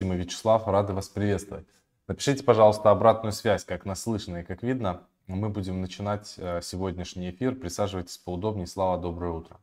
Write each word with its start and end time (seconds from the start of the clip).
Дима 0.00 0.14
Вячеслав, 0.14 0.68
рады 0.68 0.92
вас 0.92 1.08
приветствовать. 1.08 1.66
Напишите, 2.06 2.44
пожалуйста, 2.44 2.92
обратную 2.92 3.32
связь, 3.32 3.64
как 3.64 3.84
нас 3.84 4.02
слышно 4.02 4.36
и 4.36 4.44
как 4.44 4.62
видно. 4.62 5.02
Мы 5.26 5.48
будем 5.48 5.80
начинать 5.80 6.34
э, 6.36 6.60
сегодняшний 6.62 7.30
эфир. 7.30 7.56
Присаживайтесь 7.56 8.16
поудобнее. 8.16 8.68
Слава, 8.68 9.02
доброе 9.02 9.32
утро. 9.32 9.56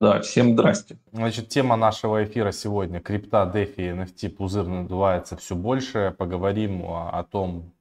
Да, 0.00 0.22
всем 0.22 0.54
здрасте. 0.54 0.96
Значит, 1.12 1.50
тема 1.50 1.76
нашего 1.76 2.24
эфира 2.24 2.52
сегодня 2.52 3.00
крипта, 3.00 3.44
дефи, 3.44 3.92
NFT, 3.92 4.30
пузырь 4.30 4.64
надувается 4.64 5.36
все 5.36 5.54
больше. 5.54 6.14
Поговорим 6.16 6.86
о 6.86 7.22
том, 7.30 7.74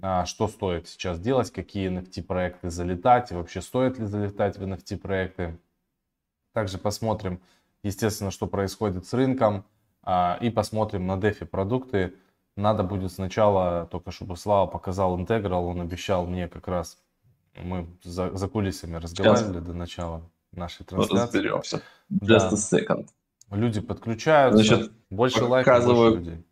а, 0.00 0.24
что 0.24 0.48
стоит 0.48 0.88
сейчас 0.88 1.20
делать, 1.20 1.50
какие 1.50 1.90
NFT 1.90 2.22
проекты 2.22 2.70
залетать 2.70 3.32
и 3.32 3.34
вообще 3.34 3.60
стоит 3.60 3.98
ли 3.98 4.06
залетать 4.06 4.56
в 4.56 4.62
NFT 4.62 4.96
проекты. 4.96 5.58
Также 6.54 6.78
посмотрим, 6.78 7.42
естественно, 7.82 8.30
что 8.30 8.46
происходит 8.46 9.06
с 9.06 9.12
рынком 9.12 9.66
и 10.40 10.50
посмотрим 10.50 11.06
на 11.06 11.16
дефи 11.16 11.44
продукты. 11.44 12.14
Надо 12.56 12.82
будет 12.82 13.12
сначала, 13.12 13.86
только 13.90 14.12
чтобы 14.12 14.36
Слава 14.36 14.66
показал 14.66 15.18
интеграл, 15.18 15.66
он 15.66 15.80
обещал 15.80 16.26
мне 16.26 16.48
как 16.48 16.68
раз, 16.68 16.98
мы 17.54 17.86
за, 18.02 18.34
за 18.34 18.48
кулисами 18.48 18.96
разговаривали 18.96 19.54
Сейчас. 19.54 19.64
до 19.64 19.72
начала 19.74 20.22
нашей 20.52 20.84
трансляции. 20.84 21.38
Разберемся. 21.38 21.82
Just 22.10 22.50
да. 22.50 22.50
a 22.50 22.52
second. 22.52 23.08
Люди 23.50 23.80
подключаются, 23.80 24.64
Значит, 24.64 24.92
больше 25.10 25.44
лайков, 25.44 25.84
больше 25.84 26.16
людей. 26.16 26.44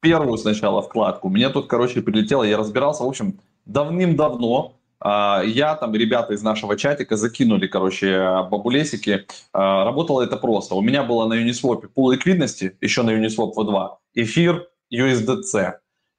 Первую 0.00 0.38
сначала 0.38 0.82
вкладку. 0.82 1.28
Мне 1.28 1.48
тут, 1.50 1.68
короче, 1.68 2.00
прилетело, 2.00 2.42
я 2.42 2.56
разбирался, 2.56 3.04
в 3.04 3.06
общем, 3.06 3.38
давным-давно 3.66 4.72
а, 4.72 4.79
я 5.02 5.76
там, 5.80 5.94
ребята 5.94 6.34
из 6.34 6.42
нашего 6.42 6.76
чатика 6.76 7.16
закинули, 7.16 7.66
короче, 7.66 8.44
бабулесики. 8.50 9.26
А, 9.52 9.84
работало 9.84 10.22
это 10.22 10.36
просто. 10.36 10.74
У 10.74 10.82
меня 10.82 11.02
было 11.02 11.26
на 11.26 11.34
Uniswap 11.34 11.88
пул 11.88 12.10
ликвидности, 12.10 12.76
еще 12.80 13.02
на 13.02 13.10
Uniswap 13.10 13.52
V2, 13.56 13.88
эфир, 14.14 14.68
USDC. 14.92 15.74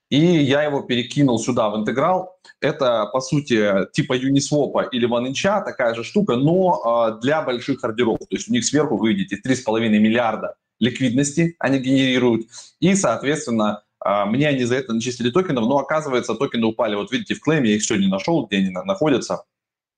И 0.10 0.18
я 0.18 0.64
его 0.64 0.82
перекинул 0.82 1.40
сюда 1.40 1.70
в 1.70 1.78
интеграл. 1.78 2.38
Это, 2.60 3.06
по 3.14 3.22
сути, 3.22 3.88
типа 3.94 4.18
Uniswap 4.18 4.90
или 4.92 5.08
OneInch, 5.08 5.64
такая 5.64 5.96
же 5.96 6.04
штука, 6.04 6.36
но 6.36 7.16
э, 7.16 7.22
для 7.22 7.42
больших 7.42 7.84
ордеров. 7.84 8.20
То 8.20 8.36
есть 8.36 8.50
у 8.50 8.52
них 8.52 8.66
сверху, 8.66 8.98
вы 8.98 9.14
видите, 9.14 9.40
3,5 9.46 9.88
миллиарда 9.90 10.56
ликвидности 10.82 11.56
они 11.60 11.80
генерируют. 11.80 12.48
И, 12.82 12.96
соответственно, 12.96 13.84
мне 14.04 14.48
они 14.48 14.64
за 14.64 14.76
это 14.76 14.94
начислили 14.94 15.30
токенов, 15.30 15.66
но 15.66 15.78
оказывается, 15.78 16.36
токены 16.36 16.66
упали. 16.66 16.96
Вот 16.96 17.12
видите, 17.12 17.36
в 17.36 17.42
клейме 17.42 17.70
я 17.70 17.76
их 17.76 17.84
сегодня 17.84 18.10
нашел, 18.10 18.46
где 18.46 18.58
они 18.58 18.70
находятся. 18.70 19.44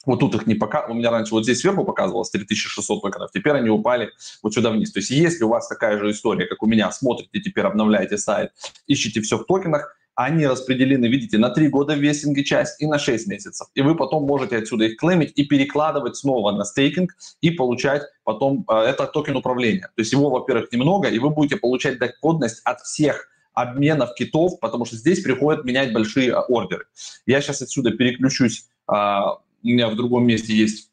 Вот 0.05 0.19
тут 0.19 0.35
их 0.35 0.47
не 0.47 0.55
пока, 0.55 0.85
у 0.87 0.93
меня 0.93 1.11
раньше 1.11 1.33
вот 1.33 1.43
здесь 1.43 1.61
сверху 1.61 1.85
показывалось 1.85 2.29
3600 2.29 3.01
токенов, 3.01 3.31
теперь 3.31 3.53
они 3.53 3.69
упали 3.69 4.11
вот 4.41 4.53
сюда 4.53 4.71
вниз. 4.71 4.91
То 4.91 4.99
есть 4.99 5.09
если 5.11 5.43
у 5.43 5.49
вас 5.49 5.67
такая 5.67 5.97
же 5.97 6.11
история, 6.11 6.45
как 6.45 6.61
у 6.61 6.65
меня, 6.65 6.91
смотрите, 6.91 7.39
теперь 7.39 7.65
обновляете 7.65 8.17
сайт, 8.17 8.51
ищите 8.87 9.21
все 9.21 9.37
в 9.37 9.45
токенах, 9.45 9.95
они 10.15 10.45
распределены, 10.45 11.07
видите, 11.07 11.37
на 11.37 11.49
3 11.49 11.69
года 11.69 11.95
в 11.95 12.43
часть 12.43 12.81
и 12.81 12.85
на 12.85 12.99
6 12.99 13.27
месяцев. 13.27 13.67
И 13.73 13.81
вы 13.81 13.95
потом 13.95 14.25
можете 14.25 14.57
отсюда 14.57 14.85
их 14.85 14.97
клеймить 14.97 15.31
и 15.35 15.43
перекладывать 15.43 16.17
снова 16.17 16.51
на 16.51 16.65
стейкинг 16.65 17.15
и 17.41 17.49
получать 17.49 18.03
потом, 18.23 18.63
э, 18.69 18.75
это 18.75 19.07
токен 19.07 19.35
управления. 19.35 19.89
То 19.95 20.01
есть 20.01 20.11
его, 20.11 20.29
во-первых, 20.29 20.71
немного, 20.71 21.07
и 21.07 21.17
вы 21.17 21.31
будете 21.31 21.55
получать 21.55 21.97
доходность 21.97 22.61
от 22.63 22.81
всех 22.81 23.27
обменов 23.53 24.13
китов, 24.15 24.59
потому 24.59 24.85
что 24.85 24.95
здесь 24.95 25.21
приходят 25.21 25.65
менять 25.65 25.93
большие 25.93 26.29
э, 26.29 26.35
ордеры. 26.35 26.85
Я 27.25 27.41
сейчас 27.41 27.61
отсюда 27.61 27.91
переключусь 27.91 28.67
а, 28.87 29.35
у 29.63 29.67
меня 29.67 29.89
в 29.89 29.95
другом 29.95 30.25
месте 30.25 30.53
есть 30.53 30.91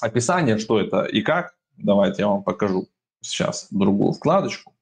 описание, 0.00 0.58
что 0.58 0.80
это 0.80 1.04
и 1.04 1.22
как. 1.22 1.54
Давайте 1.76 2.22
я 2.22 2.28
вам 2.28 2.42
покажу 2.42 2.88
сейчас 3.20 3.68
другую 3.70 4.12
вкладочку. 4.12 4.72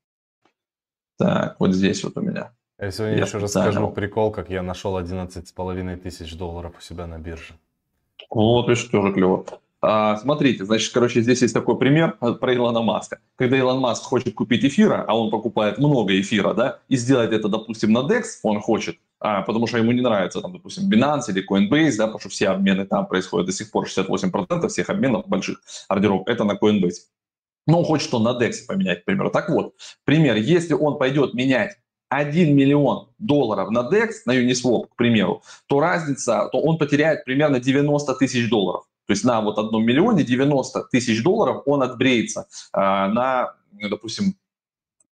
Так, 1.19 1.57
вот 1.61 1.75
здесь 1.75 2.03
вот 2.03 2.17
у 2.17 2.23
меня. 2.23 2.53
Я 2.79 2.91
сегодня 2.91 3.19
я 3.19 3.25
еще 3.27 3.39
расскажу 3.39 3.91
прикол, 3.91 4.31
как 4.31 4.49
я 4.49 4.63
нашел 4.63 4.99
11,5 4.99 5.97
тысяч 5.99 6.35
долларов 6.35 6.75
у 6.79 6.81
себя 6.81 7.07
на 7.07 7.19
бирже. 7.19 7.55
Вот, 8.31 8.69
видишь, 8.69 8.85
тоже 8.85 9.13
клево. 9.13 9.45
А, 9.83 10.17
смотрите, 10.19 10.65
значит, 10.65 10.93
короче, 10.93 11.23
здесь 11.23 11.41
есть 11.41 11.55
такой 11.55 11.79
пример 11.79 12.19
про 12.19 12.55
Илона 12.55 12.83
Маска. 12.83 13.21
Когда 13.37 13.57
Илон 13.57 13.79
Маск 13.79 14.03
хочет 14.03 14.35
купить 14.35 14.65
эфира, 14.65 15.05
а 15.09 15.19
он 15.19 15.31
покупает 15.31 15.79
много 15.79 16.19
эфира, 16.21 16.53
да, 16.53 16.81
и 16.89 16.97
сделать 16.97 17.33
это, 17.33 17.49
допустим, 17.49 17.93
на 17.93 18.01
DEX, 18.01 18.25
он 18.43 18.61
хочет, 18.61 18.99
а, 19.21 19.41
потому 19.43 19.67
что 19.67 19.79
ему 19.79 19.93
не 19.93 20.03
нравится, 20.03 20.43
там, 20.43 20.53
допустим, 20.53 20.91
Binance 20.91 21.31
или 21.31 21.47
Coinbase, 21.49 21.97
да, 21.97 22.07
потому 22.07 22.21
что 22.21 22.29
все 22.29 22.49
обмены 22.49 22.85
там 22.85 23.07
происходят 23.07 23.47
до 23.47 23.53
сих 23.53 23.71
пор, 23.71 23.87
68% 23.87 24.69
всех 24.69 24.91
обменов 24.91 25.27
больших 25.27 25.63
ордеров, 25.89 26.23
это 26.27 26.45
на 26.45 26.53
Coinbase. 26.53 27.07
Но 27.67 27.79
он 27.79 27.85
хочет 27.85 28.13
он 28.13 28.25
на 28.25 28.39
DEX 28.39 28.67
поменять, 28.69 29.03
к 29.03 29.05
примеру. 29.07 29.31
Так 29.31 29.49
вот, 29.49 29.75
пример, 30.05 30.37
если 30.37 30.75
он 30.75 30.99
пойдет 30.99 31.33
менять 31.33 31.79
1 32.11 32.55
миллион 32.55 33.09
долларов 33.19 33.71
на 33.71 33.89
DEX, 33.89 34.11
на 34.27 34.33
Uniswap, 34.33 34.89
к 34.89 34.97
примеру, 34.97 35.43
то 35.69 35.81
разница, 35.81 36.49
то 36.53 36.61
он 36.61 36.77
потеряет 36.77 37.25
примерно 37.25 37.61
90 37.61 38.15
тысяч 38.17 38.51
долларов. 38.51 38.85
То 39.11 39.13
есть 39.13 39.25
на 39.25 39.41
вот 39.41 39.59
одном 39.59 39.85
миллионе 39.85 40.23
90 40.23 40.85
тысяч 40.93 41.21
долларов 41.25 41.65
он 41.67 41.83
отбреется 41.83 42.47
э, 42.73 42.79
на, 42.79 43.55
допустим, 43.73 44.37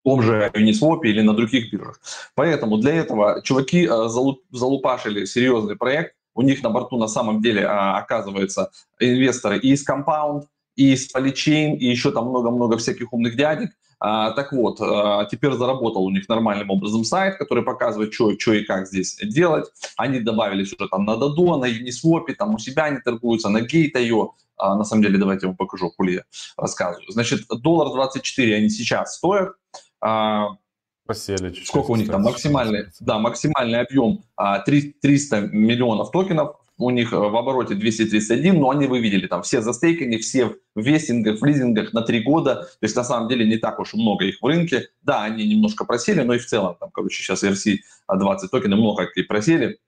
том 0.04 0.22
же 0.22 0.52
Uniswap 0.54 1.00
или 1.02 1.22
на 1.22 1.34
других 1.34 1.74
биржах. 1.74 2.00
Поэтому 2.36 2.78
для 2.78 2.94
этого 2.94 3.42
чуваки 3.42 3.88
залуп, 3.88 4.44
залупашили 4.52 5.26
серьезный 5.26 5.76
проект. 5.76 6.14
У 6.36 6.44
них 6.44 6.62
на 6.62 6.70
борту 6.70 7.00
на 7.00 7.08
самом 7.08 7.42
деле 7.42 7.64
э, 7.64 7.66
оказывается 7.66 8.70
инвесторы 9.00 9.58
и 9.58 9.72
из 9.72 9.84
Compound, 9.84 10.44
и 10.78 10.94
из 10.94 11.14
Polychain, 11.14 11.76
и 11.76 11.86
еще 11.86 12.12
там 12.12 12.30
много-много 12.30 12.78
всяких 12.78 13.12
умных 13.12 13.36
дядек. 13.36 13.72
А, 14.00 14.32
так 14.32 14.54
вот, 14.54 14.80
а, 14.80 15.26
теперь 15.26 15.54
заработал 15.54 16.06
у 16.06 16.12
них 16.12 16.30
нормальным 16.30 16.70
образом 16.70 17.04
сайт, 17.04 17.38
который 17.38 17.64
показывает, 17.64 18.14
что, 18.14 18.38
что 18.40 18.54
и 18.54 18.64
как 18.64 18.88
здесь 18.88 19.18
делать. 19.22 19.66
Они 19.98 20.20
добавились 20.20 20.72
уже 20.72 20.88
там 20.88 21.04
на 21.04 21.16
Dado, 21.16 21.58
на 21.58 21.66
Uniswap, 21.66 22.32
там 22.38 22.54
у 22.54 22.60
себя 22.60 22.86
они 22.86 23.00
торгуются, 23.04 23.50
на 23.50 23.64
Gate.io. 23.64 24.30
А, 24.58 24.76
на 24.76 24.84
самом 24.84 25.02
деле, 25.02 25.18
давайте 25.18 25.46
я 25.46 25.50
вам 25.50 25.58
покажу, 25.58 25.92
хули 25.98 26.14
я 26.14 26.22
рассказываю. 26.58 27.10
Значит, 27.10 27.48
доллар 27.50 27.92
24 27.92 28.56
они 28.56 28.70
сейчас 28.70 29.16
стоят. 29.16 29.54
А, 30.00 30.50
Посели 31.08 31.50
чуть-чуть. 31.50 31.68
Сколько 31.68 31.92
у 31.92 31.96
них 31.96 32.12
там 32.12 32.22
максимальный, 32.22 32.86
да, 33.00 33.18
максимальный 33.18 33.80
объем 33.80 34.24
а, 34.36 34.60
300 34.60 35.42
миллионов 35.42 36.12
токенов 36.12 36.58
у 36.78 36.90
них 36.90 37.12
э, 37.12 37.18
в 37.18 37.36
обороте 37.36 37.76
231, 37.76 38.60
но 38.60 38.70
они 38.70 38.88
вы 38.88 39.00
видели, 39.00 39.28
там 39.28 39.42
все 39.42 39.62
застейканы, 39.62 40.18
все 40.20 40.56
в 40.76 40.82
вестингах, 40.82 41.42
в 41.42 41.46
лизингах 41.46 41.94
на 41.94 42.02
три 42.02 42.22
года, 42.22 42.56
то 42.56 42.84
есть 42.84 42.96
на 42.96 43.04
самом 43.04 43.28
деле 43.30 43.46
не 43.48 43.58
так 43.58 43.80
уж 43.80 43.94
много 43.94 44.26
их 44.26 44.38
в 44.42 44.46
рынке. 44.46 44.90
Да, 45.02 45.24
они 45.24 45.48
немножко 45.48 45.86
просели, 45.86 46.22
но 46.22 46.36
и 46.36 46.40
в 46.40 46.46
целом, 46.46 46.76
там, 46.80 46.92
короче, 46.92 47.22
сейчас 47.24 47.44
RC20 47.44 48.48
токены 48.52 48.76
много 48.76 49.04
и 49.16 49.24
просели. 49.24 49.80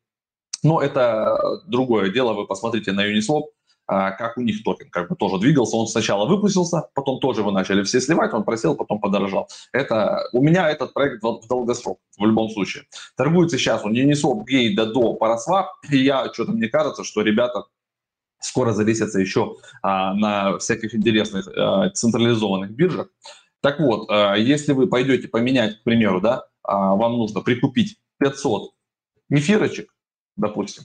Но 0.64 0.82
это 0.82 1.62
другое 1.68 2.10
дело, 2.10 2.34
вы 2.34 2.46
посмотрите 2.46 2.92
на 2.92 3.08
Uniswap, 3.08 3.44
как 3.90 4.38
у 4.38 4.42
них 4.42 4.64
токен 4.64 4.90
как 4.92 5.10
бы 5.10 5.16
тоже 5.16 5.40
двигался. 5.40 5.76
Он 5.76 5.88
сначала 5.88 6.28
выпустился, 6.28 6.90
потом 6.94 7.20
тоже 7.20 7.42
его 7.42 7.50
начали 7.50 7.84
все 7.84 8.00
сливать, 8.00 8.34
он 8.34 8.44
просел, 8.44 8.76
потом 8.76 9.00
подорожал. 9.00 9.50
Это, 9.74 10.30
у 10.32 10.44
меня 10.44 10.70
этот 10.70 10.94
проект 10.94 11.24
в 11.24 11.48
долгосрок 11.48 12.00
в 12.18 12.26
любом 12.26 12.50
случае. 12.50 12.84
Торгуется 13.18 13.58
сейчас 13.58 13.84
он 13.84 13.94
Uniswap, 13.94 14.44
Gate, 14.46 14.76
Dado, 14.76 15.18
Paraswap, 15.18 15.66
и 15.90 15.98
я, 15.98 16.32
что-то 16.32 16.52
мне 16.52 16.68
кажется, 16.68 17.04
что 17.04 17.22
ребята 17.22 17.64
скоро 18.40 18.74
завесятся 18.74 19.20
еще 19.20 19.58
а, 19.82 20.14
на 20.14 20.58
всяких 20.60 20.94
интересных 20.96 21.48
а, 21.48 21.90
централизованных 21.90 22.72
биржах. 22.72 23.08
Так 23.62 23.80
вот, 23.80 24.10
а, 24.10 24.36
если 24.36 24.74
вы 24.74 24.88
пойдете 24.88 25.28
поменять, 25.28 25.80
к 25.80 25.84
примеру, 25.84 26.22
да, 26.22 26.46
а, 26.64 26.96
вам 26.96 27.18
нужно 27.18 27.42
прикупить 27.42 27.98
500 28.20 28.72
нефирочек, 29.30 29.94
допустим, 30.38 30.84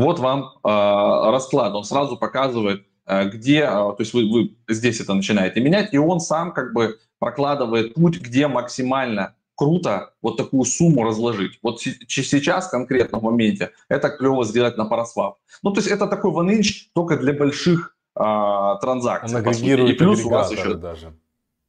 вот 0.00 0.18
вам 0.18 0.52
э, 0.62 1.30
расклад, 1.30 1.74
он 1.74 1.84
сразу 1.84 2.16
показывает, 2.16 2.86
э, 3.06 3.28
где, 3.28 3.60
э, 3.60 3.66
то 3.66 3.96
есть 3.98 4.12
вы, 4.12 4.30
вы 4.30 4.56
здесь 4.68 5.00
это 5.00 5.14
начинаете 5.14 5.60
менять, 5.60 5.94
и 5.94 5.98
он 5.98 6.20
сам 6.20 6.52
как 6.52 6.72
бы 6.72 6.98
прокладывает 7.18 7.94
путь, 7.94 8.20
где 8.20 8.46
максимально 8.46 9.34
круто 9.54 10.12
вот 10.20 10.36
такую 10.36 10.64
сумму 10.64 11.02
разложить. 11.02 11.58
Вот 11.62 11.80
сейчас, 11.80 12.68
конкретно 12.68 13.18
в 13.18 13.22
моменте, 13.22 13.72
это 13.88 14.10
клево 14.10 14.44
сделать 14.44 14.76
на 14.76 14.84
парасвап. 14.84 15.38
Ну, 15.62 15.72
то 15.72 15.80
есть 15.80 15.90
это 15.90 16.06
такой 16.06 16.30
one 16.30 16.58
inch 16.58 16.88
только 16.94 17.16
для 17.16 17.32
больших 17.32 17.96
э, 18.14 18.20
транзакций. 18.20 19.38
Он 19.38 19.46
агрегирует 19.46 19.94
и 19.94 19.98
плюс 19.98 20.24
у 20.24 20.28
вас 20.28 20.52
еще... 20.52 20.74
даже. 20.74 21.14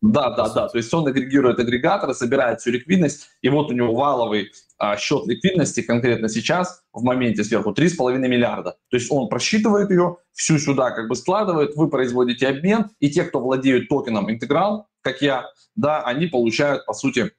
Да, 0.01 0.29
да, 0.29 0.49
да. 0.49 0.67
То 0.67 0.77
есть 0.77 0.93
он 0.93 1.07
агрегирует 1.07 1.59
агрегаторы, 1.59 2.13
собирает 2.13 2.61
всю 2.61 2.71
ликвидность, 2.71 3.29
и 3.41 3.49
вот 3.49 3.71
у 3.71 3.73
него 3.73 3.95
валовый 3.95 4.51
а, 4.77 4.95
счет 4.95 5.25
ликвидности 5.25 5.81
конкретно 5.81 6.29
сейчас 6.29 6.83
в 6.93 7.03
моменте 7.03 7.43
сверху 7.43 7.71
3,5 7.71 8.17
миллиарда. 8.19 8.77
То 8.89 8.97
есть 8.97 9.11
он 9.11 9.27
просчитывает 9.27 9.89
ее, 9.89 10.17
всю 10.33 10.59
сюда 10.59 10.91
как 10.91 11.07
бы 11.07 11.15
складывает, 11.15 11.75
вы 11.75 11.89
производите 11.89 12.47
обмен, 12.47 12.91
и 12.99 13.09
те, 13.09 13.23
кто 13.23 13.39
владеют 13.39 13.89
токеном 13.89 14.29
интеграл, 14.29 14.87
как 15.01 15.21
я, 15.23 15.45
да, 15.75 16.03
они 16.03 16.27
получают, 16.27 16.85
по 16.85 16.93
сути, 16.93 17.31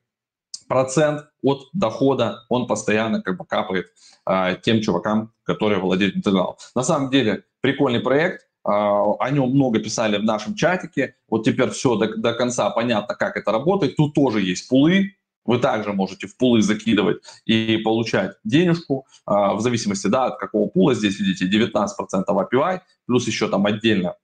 процент 0.66 1.26
от 1.42 1.68
дохода, 1.72 2.44
он 2.48 2.66
постоянно 2.66 3.22
как 3.22 3.36
бы 3.36 3.44
капает 3.44 3.86
а, 4.24 4.54
тем 4.54 4.80
чувакам, 4.80 5.32
которые 5.44 5.80
владеют 5.80 6.16
интеграл. 6.16 6.58
На 6.74 6.82
самом 6.82 7.10
деле 7.10 7.44
прикольный 7.60 8.00
проект, 8.00 8.47
о 8.68 9.30
нем 9.30 9.50
много 9.50 9.78
писали 9.78 10.18
в 10.18 10.24
нашем 10.24 10.54
чатике. 10.54 11.14
Вот 11.28 11.44
теперь 11.44 11.70
все 11.70 11.96
до, 11.96 12.16
до 12.16 12.34
конца 12.34 12.70
понятно, 12.70 13.14
как 13.14 13.36
это 13.36 13.52
работает. 13.52 13.96
Тут 13.96 14.14
тоже 14.14 14.40
есть 14.42 14.68
пулы, 14.68 15.14
вы 15.44 15.58
также 15.58 15.92
можете 15.92 16.26
в 16.26 16.36
пулы 16.36 16.60
закидывать 16.60 17.18
и 17.46 17.78
получать 17.78 18.36
денежку 18.44 19.06
в 19.26 19.60
зависимости 19.60 20.08
да, 20.08 20.26
от 20.26 20.38
какого 20.38 20.68
пула. 20.68 20.94
Здесь 20.94 21.18
видите 21.18 21.48
19% 21.48 21.88
API, 22.26 22.80
плюс 23.06 23.26
еще 23.26 23.48
там 23.48 23.64
отдельно 23.64 24.14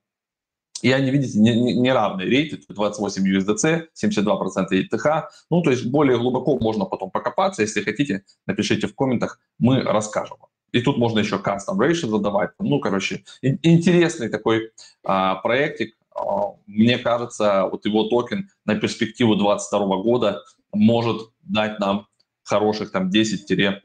и 0.85 0.91
они, 0.91 1.09
видите, 1.09 1.39
неравные 1.39 2.27
не, 2.27 2.33
не 2.33 2.37
рейты, 2.37 2.59
28 2.69 3.37
USDC, 3.37 3.87
72% 3.95 4.67
ETH. 4.71 5.23
Ну, 5.49 5.61
то 5.63 5.71
есть 5.71 5.85
более 5.87 6.19
глубоко 6.19 6.59
можно 6.59 6.85
потом 6.85 7.09
покопаться. 7.09 7.63
Если 7.63 7.81
хотите, 7.81 8.23
напишите 8.45 8.85
в 8.85 8.93
комментах, 8.93 9.39
мы 9.57 9.81
расскажем. 9.81 10.37
И 10.75 10.81
тут 10.81 10.97
можно 10.97 11.19
еще 11.19 11.37
custom 11.37 11.77
ratio 11.77 12.09
задавать. 12.09 12.49
Ну, 12.59 12.81
короче, 12.81 13.23
интересный 13.41 14.27
такой 14.27 14.73
а, 15.05 15.35
проектик. 15.35 15.95
А, 16.13 16.55
мне 16.67 16.97
кажется, 16.97 17.69
вот 17.71 17.85
его 17.85 18.09
токен 18.09 18.49
на 18.65 18.75
перспективу 18.75 19.37
2022 19.37 20.03
года 20.03 20.41
может 20.73 21.29
дать 21.43 21.79
нам 21.79 22.07
хороших 22.43 22.91
там 22.91 23.09
10-15 23.09 23.79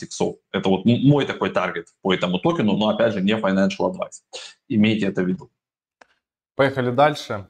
иксов. 0.00 0.36
Это 0.52 0.70
вот 0.70 0.86
мой 0.86 1.26
такой 1.26 1.50
таргет 1.50 1.88
по 2.00 2.14
этому 2.14 2.38
токену, 2.38 2.78
но 2.78 2.88
опять 2.88 3.12
же 3.12 3.20
не 3.20 3.34
financial 3.34 3.92
advice. 3.92 4.22
Имейте 4.68 5.08
это 5.08 5.22
в 5.22 5.28
виду. 5.28 5.50
Поехали 6.54 6.90
дальше 6.90 7.46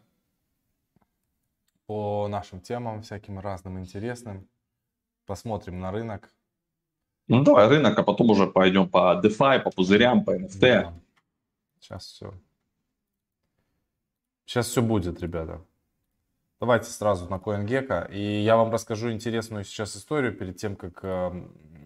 по 1.86 2.26
нашим 2.26 2.60
темам, 2.60 3.02
всяким 3.02 3.38
разным 3.38 3.78
интересным. 3.78 4.48
Посмотрим 5.24 5.78
на 5.78 5.92
рынок. 5.92 6.34
Ну 7.28 7.44
давай 7.44 7.68
рынок, 7.68 7.98
а 7.98 8.02
потом 8.02 8.30
уже 8.30 8.46
пойдем 8.46 8.88
по 8.88 9.20
DeFi, 9.22 9.60
по 9.60 9.70
пузырям, 9.70 10.24
по 10.24 10.36
NFT. 10.36 10.58
Да. 10.60 10.94
Сейчас 11.80 12.04
все. 12.06 12.34
Сейчас 14.44 14.66
все 14.66 14.82
будет, 14.82 15.20
ребята. 15.20 15.64
Давайте 16.60 16.90
сразу 16.90 17.28
на 17.28 17.36
CoinGecko. 17.36 18.12
И 18.12 18.42
я 18.42 18.56
вам 18.56 18.70
расскажу 18.70 19.10
интересную 19.10 19.64
сейчас 19.64 19.96
историю 19.96 20.36
перед 20.36 20.56
тем, 20.56 20.76
как 20.76 21.00
э, 21.02 21.32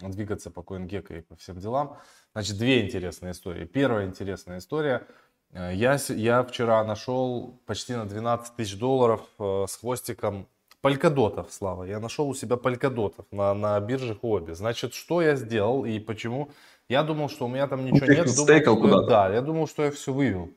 двигаться 0.02 0.50
по 0.50 0.60
CoinGecko 0.60 1.18
и 1.18 1.22
по 1.22 1.36
всем 1.36 1.58
делам. 1.58 1.98
Значит, 2.32 2.58
две 2.58 2.84
интересные 2.84 3.32
истории. 3.32 3.64
Первая 3.64 4.06
интересная 4.06 4.58
история– 4.58 5.06
Э, 5.52 5.72
я, 5.74 5.98
я 6.08 6.42
вчера 6.42 6.84
нашел 6.84 7.60
почти 7.66 7.94
на 7.94 8.06
12 8.06 8.56
тысяч 8.56 8.78
долларов 8.78 9.22
э, 9.38 9.64
с 9.68 9.76
хвостиком 9.76 10.48
полькодотов, 10.80 11.52
Слава. 11.52 11.84
Я 11.84 12.00
нашел 12.00 12.28
у 12.28 12.34
себя 12.34 12.56
полькодотов 12.56 13.26
на, 13.30 13.54
на 13.54 13.80
бирже 13.80 14.14
Хобби. 14.14 14.52
Значит, 14.52 14.94
что 14.94 15.22
я 15.22 15.36
сделал 15.36 15.84
и 15.84 15.98
почему? 15.98 16.50
Я 16.88 17.02
думал, 17.02 17.28
что 17.28 17.46
у 17.46 17.48
меня 17.48 17.66
там 17.66 17.84
ничего 17.84 18.06
нет. 18.06 18.26
Думал, 18.36 18.86
что 18.86 18.88
я, 18.88 19.06
да, 19.06 19.34
я 19.34 19.40
думал, 19.40 19.66
что 19.66 19.84
я 19.84 19.90
все 19.90 20.12
вывел. 20.12 20.50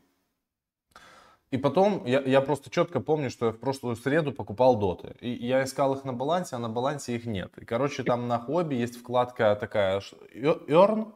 И 1.52 1.58
потом 1.58 2.06
я, 2.06 2.22
я 2.22 2.42
просто 2.42 2.70
четко 2.70 3.00
помню, 3.00 3.32
что 3.32 3.48
я 3.48 3.52
в 3.52 3.58
прошлую 3.58 3.96
среду 3.96 4.32
покупал 4.32 4.78
доты. 4.78 5.16
И 5.20 5.30
я 5.30 5.64
искал 5.64 5.96
их 5.96 6.04
на 6.04 6.14
балансе, 6.14 6.56
а 6.56 6.60
на 6.60 6.70
балансе 6.70 7.16
их 7.16 7.26
нет. 7.26 7.52
И, 7.58 7.66
короче, 7.66 8.04
там 8.04 8.28
на 8.28 8.38
хобби 8.38 8.76
есть 8.76 8.98
вкладка 9.00 9.56
такая 9.56 10.02
Earn, 10.36 11.12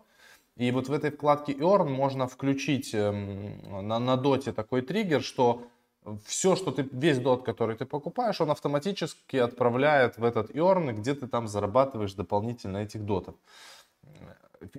и 0.56 0.72
вот 0.72 0.88
в 0.88 0.94
этой 0.94 1.12
вкладке 1.12 1.54
Earn 1.54 1.90
можно 1.90 2.28
включить 2.28 2.94
эм, 2.94 3.88
на, 3.88 4.00
на 4.00 4.18
доте 4.18 4.52
такой 4.52 4.82
триггер, 4.82 5.22
что 5.22 5.64
все, 6.26 6.56
что 6.56 6.72
ты, 6.72 6.88
весь 6.92 7.20
дот, 7.20 7.44
который 7.44 7.76
ты 7.76 7.86
покупаешь, 7.86 8.42
он 8.42 8.52
автоматически 8.52 9.38
отправляет 9.38 10.18
в 10.18 10.24
этот 10.24 10.52
Earn, 10.52 10.92
где 10.94 11.14
ты 11.14 11.28
там 11.28 11.48
зарабатываешь 11.48 12.14
дополнительно 12.14 12.78
этих 12.78 13.06
дотов. 13.06 13.36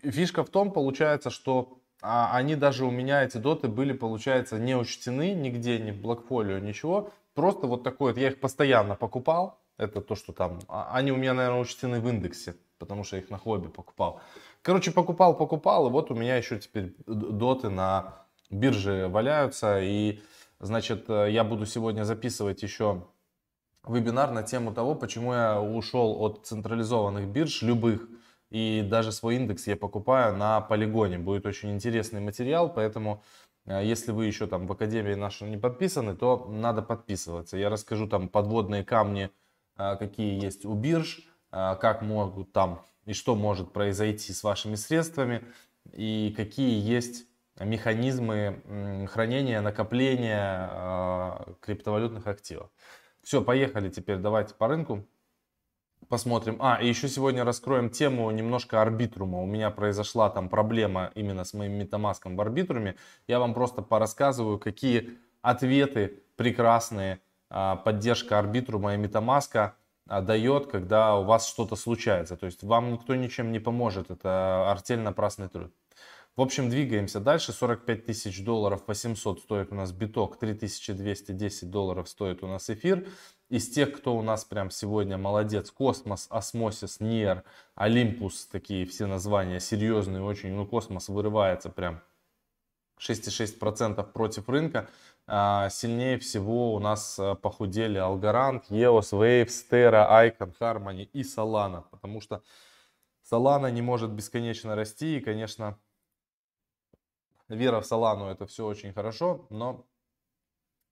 Фишка 0.03 0.44
в 0.44 0.50
том, 0.50 0.73
получается, 0.73 1.31
что 1.31 1.79
а, 2.03 2.37
они 2.37 2.56
даже 2.56 2.85
у 2.85 2.91
меня, 2.91 3.25
эти 3.25 3.38
доты, 3.38 3.69
были, 3.69 3.93
получается, 3.93 4.59
не 4.59 4.76
учтены 4.76 5.35
нигде, 5.35 5.79
ни 5.79 5.91
в 5.91 6.00
блокфолио, 6.00 6.59
ничего. 6.59 7.11
Просто 7.35 7.67
вот 7.67 7.82
такой 7.82 8.12
вот, 8.12 8.21
я 8.21 8.29
их 8.29 8.41
постоянно 8.41 8.94
покупал. 8.94 9.59
Это 9.76 10.00
то, 10.00 10.15
что 10.15 10.32
там, 10.32 10.61
а, 10.69 10.91
они 10.93 11.12
у 11.12 11.17
меня, 11.17 11.35
наверное, 11.35 11.61
учтены 11.61 12.00
в 12.00 12.09
индексе, 12.09 12.56
потому 12.79 13.05
что 13.05 13.17
я 13.17 13.23
их 13.23 13.31
на 13.31 13.38
хобби 13.38 13.69
покупал. 13.69 14.21
Короче, 14.62 14.93
покупал, 14.93 15.37
покупал, 15.37 15.87
и 15.88 15.91
вот 15.91 16.11
у 16.11 16.15
меня 16.15 16.37
еще 16.37 16.59
теперь 16.59 16.94
доты 17.06 17.71
на 17.71 18.25
бирже 18.50 19.09
валяются. 19.09 19.81
И, 19.81 20.21
значит, 20.64 21.05
э, 21.08 21.31
я 21.31 21.44
буду 21.44 21.66
сегодня 21.66 22.05
записывать 22.05 22.62
еще 22.62 23.06
вебинар 23.87 24.31
на 24.32 24.43
тему 24.43 24.72
того, 24.72 24.94
почему 24.94 25.34
я 25.34 25.61
ушел 25.61 26.22
от 26.22 26.46
централизованных 26.46 27.28
бирж, 27.28 27.62
любых, 27.62 28.08
и 28.50 28.82
даже 28.88 29.12
свой 29.12 29.37
индекс 29.37 29.66
я 29.66 29.76
покупаю 29.76 30.37
на 30.37 30.61
полигоне. 30.61 31.19
Будет 31.19 31.46
очень 31.46 31.72
интересный 31.72 32.20
материал, 32.20 32.72
поэтому 32.72 33.22
э, 33.66 33.84
если 33.84 34.12
вы 34.12 34.26
еще 34.26 34.46
там 34.46 34.66
в 34.66 34.72
Академии 34.72 35.14
нашей 35.14 35.50
не 35.50 35.56
подписаны, 35.56 36.16
то 36.16 36.49
надо 36.50 36.82
подписываться. 36.82 37.56
Я 37.56 37.69
расскажу 37.69 38.08
там 38.08 38.28
подводные 38.28 38.84
камни, 38.84 39.31
э, 39.76 39.96
какие 39.96 40.43
есть 40.43 40.64
у 40.64 40.75
бирж, 40.75 41.28
как 41.50 42.02
могут 42.02 42.52
там 42.52 42.84
и 43.06 43.12
что 43.12 43.37
может 43.37 43.72
произойти 43.72 44.32
с 44.32 44.43
вашими 44.43 44.75
средствами, 44.75 45.44
и 45.93 46.34
какие 46.37 46.82
есть 46.82 47.26
механизмы 47.60 49.06
хранения, 49.10 49.60
накопления 49.60 50.70
э, 50.72 51.54
криптовалютных 51.60 52.26
активов. 52.26 52.70
Все, 53.22 53.42
поехали 53.42 53.88
теперь, 53.88 54.18
давайте 54.18 54.54
по 54.54 54.68
рынку 54.68 55.06
посмотрим. 56.08 56.56
А, 56.60 56.78
и 56.80 56.88
еще 56.88 57.08
сегодня 57.08 57.44
раскроем 57.44 57.90
тему 57.90 58.30
немножко 58.30 58.80
арбитрума. 58.80 59.40
У 59.40 59.46
меня 59.46 59.70
произошла 59.70 60.30
там 60.30 60.48
проблема 60.48 61.10
именно 61.14 61.44
с 61.44 61.54
моим 61.54 61.72
метамаском 61.72 62.36
в 62.36 62.40
арбитруме. 62.40 62.96
Я 63.26 63.38
вам 63.38 63.54
просто 63.54 63.82
порассказываю, 63.82 64.58
какие 64.58 65.18
ответы 65.42 66.22
прекрасные, 66.36 67.20
а, 67.50 67.76
поддержка 67.76 68.38
Arbitrum 68.38 68.88
а 68.88 68.94
и 68.94 68.96
MetaMask 68.96 69.68
а 69.68 69.76
а, 70.06 70.20
дает, 70.20 70.66
когда 70.66 71.16
у 71.16 71.24
вас 71.24 71.48
что-то 71.48 71.76
случается. 71.76 72.36
То 72.36 72.46
есть 72.46 72.62
вам 72.62 72.92
никто 72.92 73.14
ничем 73.14 73.52
не 73.52 73.58
поможет. 73.58 74.10
Это 74.10 74.70
артель 74.70 75.00
напрасный 75.00 75.48
труд. 75.48 75.72
В 76.36 76.40
общем, 76.40 76.69
двигаемся 76.69 77.20
дальше. 77.20 77.52
45 77.52 78.06
тысяч 78.06 78.44
долларов 78.44 78.82
800 78.88 79.38
стоит 79.38 79.70
у 79.70 79.76
нас 79.76 79.92
биток, 79.92 80.36
3210 80.36 81.70
долларов 81.70 82.08
стоит 82.08 82.42
у 82.42 82.48
нас 82.48 82.69
эфир. 82.70 83.06
Из 83.50 83.70
тех, 83.70 83.92
кто 83.92 84.16
у 84.16 84.22
нас 84.22 84.44
прям 84.44 84.70
сегодня 84.70 85.16
молодец, 85.16 85.70
Cosmos, 85.70 86.26
Osmosis, 86.31 86.99
Near, 86.99 87.44
Olympus, 87.76 88.46
такие 88.46 88.84
все 88.84 89.06
названия 89.06 89.60
серьезные 89.60 90.25
очень. 90.25 90.52
Ну, 90.52 90.66
Космос 90.66 91.08
вырывается 91.08 91.70
прям 91.70 92.02
6,6% 92.98 94.02
против 94.12 94.48
рынка. 94.48 94.88
А, 95.28 95.69
сильнее 95.70 96.19
всего 96.19 96.75
у 96.75 96.80
нас 96.80 97.16
а, 97.16 97.37
похудели 97.37 98.00
Algorand, 98.00 98.64
EOS, 98.70 99.12
Waves, 99.12 99.64
Terra, 99.70 100.08
Icon, 100.26 100.52
Harmony 100.58 101.04
и 101.12 101.22
Solana. 101.22 101.84
Потому 101.92 102.20
что 102.20 102.42
Solana 103.30 103.70
не 103.70 103.82
может 103.82 104.11
бесконечно 104.11 104.75
расти. 104.75 105.18
И, 105.18 105.20
конечно, 105.20 105.78
вера 107.48 107.80
в 107.80 107.84
Solana 107.84 108.30
это 108.30 108.46
все 108.46 108.66
очень 108.66 108.92
хорошо. 108.92 109.46
Но, 109.50 109.86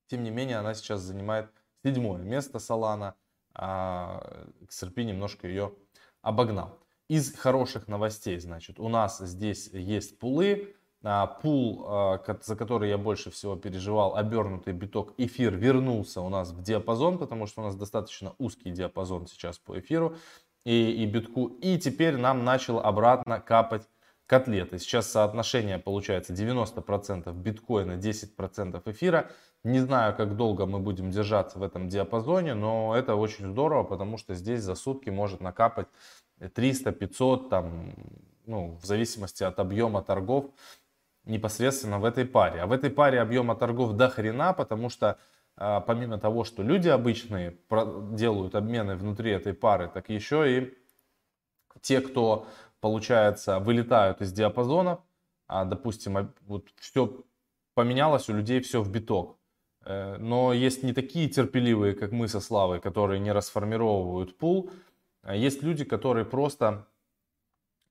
тем 0.08 0.22
не 0.22 0.30
менее, 0.30 0.58
она 0.58 0.74
сейчас 0.74 1.00
занимает 1.00 1.50
седьмое 1.84 2.22
место 2.22 2.58
Solana. 2.58 3.14
А 3.54 4.46
XRP 4.62 5.04
немножко 5.04 5.46
ее 5.46 5.74
обогнал. 6.22 6.78
Из 7.08 7.36
хороших 7.36 7.88
новостей, 7.88 8.38
значит, 8.38 8.80
у 8.80 8.88
нас 8.88 9.18
здесь 9.18 9.68
есть 9.68 10.18
пулы. 10.18 10.74
А, 11.04 11.26
пул, 11.26 11.84
а, 11.88 12.22
за 12.42 12.54
который 12.54 12.88
я 12.88 12.96
больше 12.96 13.32
всего 13.32 13.56
переживал, 13.56 14.14
обернутый 14.14 14.72
биток 14.72 15.14
эфир 15.18 15.56
вернулся 15.56 16.20
у 16.20 16.28
нас 16.28 16.52
в 16.52 16.62
диапазон, 16.62 17.18
потому 17.18 17.46
что 17.46 17.60
у 17.60 17.64
нас 17.64 17.74
достаточно 17.74 18.34
узкий 18.38 18.70
диапазон 18.70 19.26
сейчас 19.26 19.58
по 19.58 19.78
эфиру 19.80 20.16
и, 20.64 21.02
и 21.02 21.06
битку. 21.06 21.46
И 21.60 21.76
теперь 21.78 22.16
нам 22.16 22.44
начал 22.44 22.78
обратно 22.78 23.40
капать 23.40 23.88
котлеты. 24.32 24.78
Сейчас 24.78 25.10
соотношение 25.10 25.78
получается 25.78 26.32
90% 26.32 27.30
биткоина, 27.34 27.98
10% 27.98 28.82
эфира. 28.90 29.30
Не 29.62 29.80
знаю, 29.80 30.16
как 30.16 30.36
долго 30.38 30.64
мы 30.64 30.78
будем 30.78 31.10
держаться 31.10 31.58
в 31.58 31.62
этом 31.62 31.90
диапазоне, 31.90 32.54
но 32.54 32.96
это 32.96 33.14
очень 33.14 33.50
здорово, 33.50 33.82
потому 33.82 34.16
что 34.16 34.34
здесь 34.34 34.62
за 34.62 34.74
сутки 34.74 35.10
может 35.10 35.42
накапать 35.42 35.86
300, 36.54 36.92
500, 36.92 37.50
там, 37.50 37.92
ну, 38.46 38.78
в 38.80 38.86
зависимости 38.86 39.44
от 39.44 39.58
объема 39.58 40.00
торгов 40.02 40.46
непосредственно 41.26 41.98
в 41.98 42.06
этой 42.06 42.24
паре. 42.24 42.62
А 42.62 42.66
в 42.66 42.72
этой 42.72 42.88
паре 42.88 43.20
объема 43.20 43.54
торгов 43.54 43.92
до 43.92 44.08
хрена, 44.08 44.54
потому 44.54 44.88
что 44.88 45.18
а, 45.58 45.80
помимо 45.80 46.16
того, 46.16 46.44
что 46.44 46.62
люди 46.62 46.88
обычные 46.88 47.58
делают 48.12 48.54
обмены 48.54 48.96
внутри 48.96 49.32
этой 49.32 49.52
пары, 49.52 49.90
так 49.92 50.08
еще 50.08 50.58
и 50.58 50.78
те, 51.82 52.00
кто, 52.00 52.46
получается, 52.82 53.60
вылетают 53.60 54.20
из 54.20 54.32
диапазонов, 54.32 54.98
а, 55.46 55.64
допустим, 55.64 56.34
вот 56.42 56.66
все 56.80 57.24
поменялось 57.74 58.28
у 58.28 58.34
людей, 58.34 58.60
все 58.60 58.82
в 58.82 58.90
биток. 58.90 59.38
Э, 59.84 60.16
но 60.18 60.52
есть 60.52 60.82
не 60.82 60.92
такие 60.92 61.28
терпеливые, 61.28 61.94
как 61.94 62.10
мы 62.10 62.26
со 62.26 62.40
Славой, 62.40 62.80
которые 62.80 63.20
не 63.20 63.30
расформировывают 63.32 64.36
пул. 64.36 64.70
А 65.22 65.36
есть 65.36 65.62
люди, 65.62 65.84
которые 65.84 66.24
просто 66.24 66.86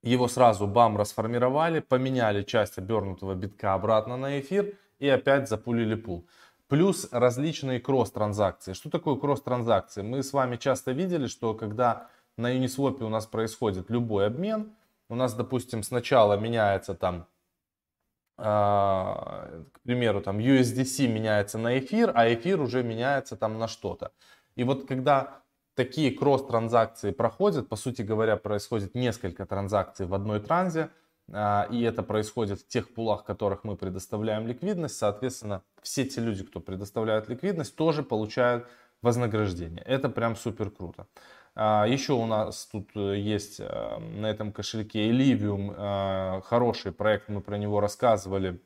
его 0.03 0.27
сразу 0.27 0.67
бам 0.67 0.97
расформировали, 0.97 1.79
поменяли 1.79 2.43
часть 2.43 2.77
обернутого 2.77 3.33
битка 3.33 3.73
обратно 3.73 4.17
на 4.17 4.41
эфир 4.41 4.77
и 4.99 5.07
опять 5.07 5.47
запулили 5.47 5.95
пул. 5.95 6.27
Плюс 6.67 7.07
различные 7.11 7.79
кросс-транзакции. 7.79 8.73
Что 8.73 8.89
такое 8.89 9.15
кросс-транзакции? 9.15 10.01
Мы 10.01 10.21
с 10.21 10.33
вами 10.33 10.57
часто 10.57 10.91
видели, 10.91 11.27
что 11.27 11.53
когда 11.53 12.09
на 12.35 12.53
Uniswap 12.53 13.01
у 13.03 13.09
нас 13.09 13.25
происходит 13.25 13.89
любой 13.89 14.27
обмен, 14.27 14.73
у 15.11 15.15
нас, 15.15 15.33
допустим, 15.33 15.83
сначала 15.83 16.37
меняется 16.37 16.95
там, 16.95 17.27
э, 18.37 18.43
к 18.43 19.79
примеру, 19.83 20.21
там 20.21 20.39
USDC 20.39 21.07
меняется 21.07 21.57
на 21.57 21.77
эфир, 21.79 22.13
а 22.15 22.33
эфир 22.33 22.61
уже 22.61 22.81
меняется 22.81 23.35
там 23.35 23.59
на 23.59 23.67
что-то. 23.67 24.13
И 24.55 24.63
вот 24.63 24.87
когда 24.87 25.43
такие 25.75 26.11
кросс-транзакции 26.11 27.11
проходят, 27.11 27.67
по 27.67 27.75
сути 27.75 28.03
говоря, 28.03 28.37
происходит 28.37 28.95
несколько 28.95 29.45
транзакций 29.45 30.05
в 30.05 30.13
одной 30.13 30.39
транзе, 30.39 30.89
а, 31.33 31.67
и 31.69 31.81
это 31.81 32.03
происходит 32.03 32.61
в 32.61 32.67
тех 32.67 32.93
пулах, 32.93 33.23
в 33.23 33.25
которых 33.25 33.65
мы 33.65 33.75
предоставляем 33.75 34.47
ликвидность, 34.47 34.97
соответственно, 34.97 35.61
все 35.81 36.05
те 36.05 36.21
люди, 36.21 36.45
кто 36.45 36.61
предоставляют 36.61 37.27
ликвидность, 37.27 37.75
тоже 37.75 38.01
получают 38.01 38.65
вознаграждение. 39.01 39.83
Это 39.83 40.07
прям 40.07 40.37
супер 40.37 40.71
круто. 40.71 41.07
А, 41.53 41.85
еще 41.85 42.13
у 42.13 42.25
нас 42.25 42.65
тут 42.71 42.89
э, 42.95 43.17
есть 43.19 43.59
э, 43.59 43.97
на 43.99 44.27
этом 44.27 44.53
кошельке 44.53 45.09
Illivium, 45.09 45.73
э, 45.75 46.41
хороший 46.43 46.91
проект, 46.93 47.27
мы 47.29 47.41
про 47.41 47.57
него 47.57 47.81
рассказывали. 47.81 48.61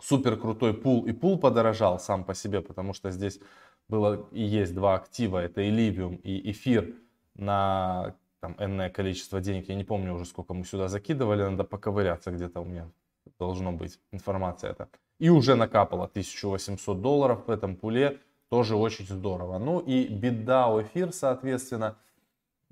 Супер 0.00 0.36
крутой 0.36 0.74
пул, 0.74 1.06
и 1.06 1.12
пул 1.12 1.38
подорожал 1.38 1.98
сам 2.00 2.24
по 2.24 2.34
себе, 2.34 2.60
потому 2.60 2.94
что 2.94 3.10
здесь 3.10 3.40
было 3.88 4.26
и 4.32 4.42
есть 4.42 4.74
два 4.74 4.94
актива, 4.94 5.38
это 5.38 5.60
Illuvium 5.60 6.16
и 6.16 6.50
эфир 6.50 6.94
на 7.34 8.16
там 8.40 8.56
энное 8.58 8.90
количество 8.90 9.40
денег, 9.40 9.68
я 9.68 9.74
не 9.74 9.84
помню 9.84 10.14
уже 10.14 10.24
сколько 10.24 10.54
мы 10.54 10.64
сюда 10.64 10.88
закидывали, 10.88 11.42
надо 11.42 11.64
поковыряться 11.64 12.30
где-то 12.32 12.60
у 12.60 12.64
меня 12.64 12.90
должно 13.38 13.72
быть 13.72 14.00
информация 14.10 14.70
это. 14.70 14.88
И 15.18 15.28
уже 15.28 15.54
накапало 15.54 16.04
1800 16.04 17.00
долларов 17.00 17.46
в 17.46 17.50
этом 17.50 17.76
пуле, 17.76 18.18
тоже 18.52 18.76
очень 18.76 19.06
здорово. 19.06 19.56
Ну 19.56 19.78
и 19.78 20.06
BitDAO 20.06 20.82
эфир, 20.82 21.10
соответственно, 21.14 21.96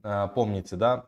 э, 0.02 0.28
помните, 0.34 0.76
да, 0.76 1.06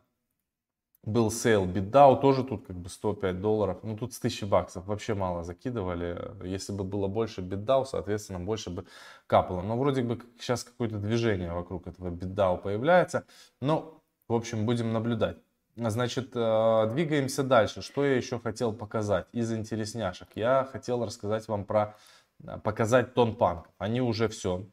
был 1.03 1.29
сейл 1.29 1.67
BitDAO, 1.67 2.19
тоже 2.19 2.43
тут 2.43 2.65
как 2.65 2.77
бы 2.77 2.89
105 2.89 3.39
долларов, 3.39 3.77
ну 3.83 3.95
тут 3.95 4.15
с 4.15 4.17
1000 4.17 4.47
баксов, 4.47 4.87
вообще 4.87 5.13
мало 5.13 5.43
закидывали. 5.43 6.19
Если 6.43 6.73
бы 6.73 6.83
было 6.83 7.07
больше 7.07 7.41
BitDAO, 7.41 7.85
соответственно, 7.85 8.39
больше 8.39 8.71
бы 8.71 8.87
капало. 9.27 9.61
Но 9.61 9.77
вроде 9.77 10.01
бы 10.01 10.19
сейчас 10.39 10.63
какое-то 10.63 10.97
движение 10.97 11.53
вокруг 11.53 11.85
этого 11.85 12.09
BitDAO 12.09 12.57
появляется, 12.57 13.27
но 13.61 14.01
в 14.27 14.33
общем, 14.33 14.65
будем 14.65 14.91
наблюдать. 14.91 15.37
Значит, 15.75 16.31
э, 16.33 16.89
двигаемся 16.91 17.43
дальше. 17.43 17.83
Что 17.83 18.03
я 18.03 18.15
еще 18.15 18.39
хотел 18.39 18.73
показать 18.73 19.27
из 19.33 19.53
интересняшек? 19.53 20.29
Я 20.33 20.67
хотел 20.71 21.05
рассказать 21.05 21.47
вам 21.47 21.63
про 21.63 21.95
показать 22.63 23.13
тон 23.13 23.35
панков. 23.35 23.73
Они 23.77 24.01
уже 24.01 24.27
все. 24.27 24.65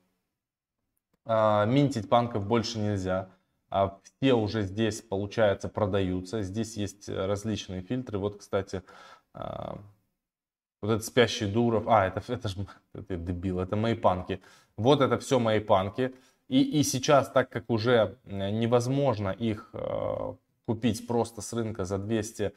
Э, 1.25 1.67
минтить 1.67 2.09
панков 2.09 2.47
больше 2.47 2.79
нельзя. 2.79 3.31
А 3.71 4.01
все 4.03 4.35
уже 4.35 4.63
здесь, 4.63 5.01
получается, 5.01 5.69
продаются. 5.69 6.43
Здесь 6.43 6.77
есть 6.77 7.09
различные 7.09 7.83
фильтры. 7.83 8.19
Вот, 8.19 8.39
кстати, 8.39 8.83
вот 10.83 10.91
этот 10.91 11.05
спящий 11.05 11.47
Дуров. 11.47 11.87
А, 11.87 12.07
это, 12.07 12.21
это 12.33 12.49
же 12.49 12.67
это 12.95 13.17
дебил, 13.17 13.61
это 13.61 13.77
мои 13.77 13.95
панки. 13.95 14.41
Вот 14.77 15.01
это 15.01 15.19
все 15.19 15.39
мои 15.39 15.61
панки. 15.61 16.15
И, 16.49 16.81
и 16.81 16.83
сейчас, 16.83 17.31
так 17.31 17.49
как 17.51 17.71
уже 17.71 18.19
невозможно 18.25 19.29
их 19.29 19.71
э, 19.73 20.35
купить 20.67 21.07
просто 21.07 21.43
с 21.43 21.53
рынка 21.53 21.85
за 21.85 21.99
200, 21.99 22.53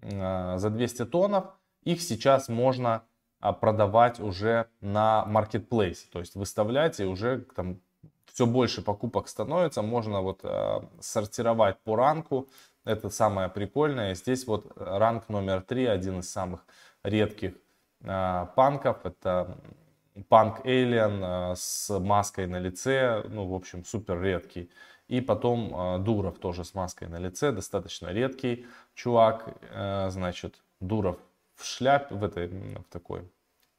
э, 0.00 0.58
за 0.58 0.70
200 0.70 1.04
тоннов, 1.06 1.44
их 1.82 2.00
сейчас 2.00 2.48
можно 2.48 2.94
а, 2.94 3.02
продавать 3.40 4.20
уже 4.20 4.68
на 4.80 5.24
маркетплейсе, 5.26 6.06
то 6.10 6.20
есть 6.20 6.34
выставлять 6.34 7.00
и 7.00 7.04
уже 7.04 7.40
там 7.54 7.80
все 8.32 8.46
больше 8.46 8.82
покупок 8.82 9.28
становится, 9.28 9.82
можно 9.82 10.20
вот 10.20 10.40
э, 10.42 10.80
сортировать 11.00 11.78
по 11.84 11.94
ранку, 11.94 12.48
это 12.84 13.08
самое 13.08 13.48
прикольное. 13.48 14.14
Здесь 14.14 14.46
вот 14.46 14.72
ранг 14.76 15.28
номер 15.28 15.62
три, 15.62 15.86
один 15.86 16.18
из 16.18 16.30
самых 16.30 16.66
редких 17.04 17.54
э, 18.02 18.46
панков, 18.56 19.06
это 19.06 19.56
Панк 20.28 20.64
Alien 20.64 21.52
э, 21.52 21.54
с 21.56 21.98
маской 21.98 22.46
на 22.46 22.58
лице, 22.58 23.24
ну, 23.28 23.46
в 23.46 23.54
общем, 23.54 23.84
супер 23.84 24.20
редкий. 24.22 24.70
И 25.08 25.20
потом 25.20 25.74
э, 25.74 25.98
Дуров 25.98 26.38
тоже 26.38 26.64
с 26.64 26.74
маской 26.74 27.08
на 27.08 27.18
лице, 27.18 27.52
достаточно 27.52 28.08
редкий 28.08 28.66
чувак, 28.94 29.56
э, 29.70 30.10
значит, 30.10 30.62
Дуров 30.80 31.18
в 31.56 31.64
шляпе, 31.64 32.14
в 32.14 32.24
этой, 32.24 32.48
в 32.48 32.84
такой 32.90 33.30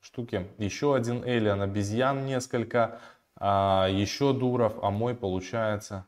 штуке. 0.01 0.47
Еще 0.57 0.95
один 0.95 1.23
Alien, 1.23 1.61
обезьян 1.61 2.25
несколько, 2.25 2.99
а 3.37 3.87
еще 3.89 4.33
Дуров, 4.33 4.75
а 4.81 4.91
мой 4.91 5.15
получается 5.15 6.05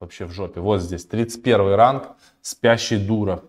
вообще 0.00 0.26
в 0.26 0.32
жопе. 0.32 0.60
Вот 0.60 0.80
здесь 0.80 1.06
31 1.06 1.74
ранг, 1.74 2.08
спящий 2.40 2.98
Дуров. 2.98 3.42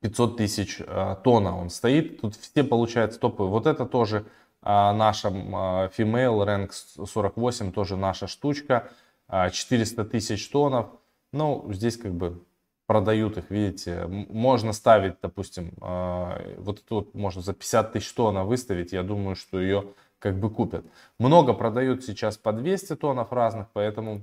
500 0.00 0.36
тысяч 0.36 0.80
э, 0.80 1.16
тонна 1.22 1.58
он 1.58 1.68
стоит. 1.68 2.20
Тут 2.20 2.36
все 2.36 2.64
получается 2.64 3.18
топовые. 3.20 3.50
Вот 3.50 3.66
это 3.66 3.84
тоже 3.84 4.18
э, 4.18 4.22
наша 4.62 5.28
э, 5.28 5.32
Female 5.32 6.46
Rank 6.46 6.70
48, 6.72 7.72
тоже 7.72 7.96
наша 7.96 8.26
штучка. 8.26 8.90
400 9.28 10.04
тысяч 10.06 10.48
тоннов. 10.48 10.88
Ну, 11.32 11.64
здесь 11.72 11.96
как 11.96 12.12
бы 12.12 12.42
продают 12.90 13.38
их, 13.38 13.50
видите. 13.50 14.04
Можно 14.08 14.72
ставить, 14.72 15.14
допустим, 15.22 15.70
вот 15.78 16.80
эту 16.80 16.94
вот 16.96 17.14
можно 17.14 17.40
за 17.40 17.52
50 17.52 17.92
тысяч 17.92 18.12
тонн 18.12 18.44
выставить. 18.44 18.90
Я 18.90 19.04
думаю, 19.04 19.36
что 19.36 19.60
ее 19.60 19.94
как 20.18 20.40
бы 20.40 20.50
купят. 20.50 20.84
Много 21.16 21.52
продают 21.52 22.02
сейчас 22.02 22.36
по 22.36 22.52
200 22.52 22.96
тоннов 22.96 23.32
разных, 23.32 23.68
поэтому 23.72 24.22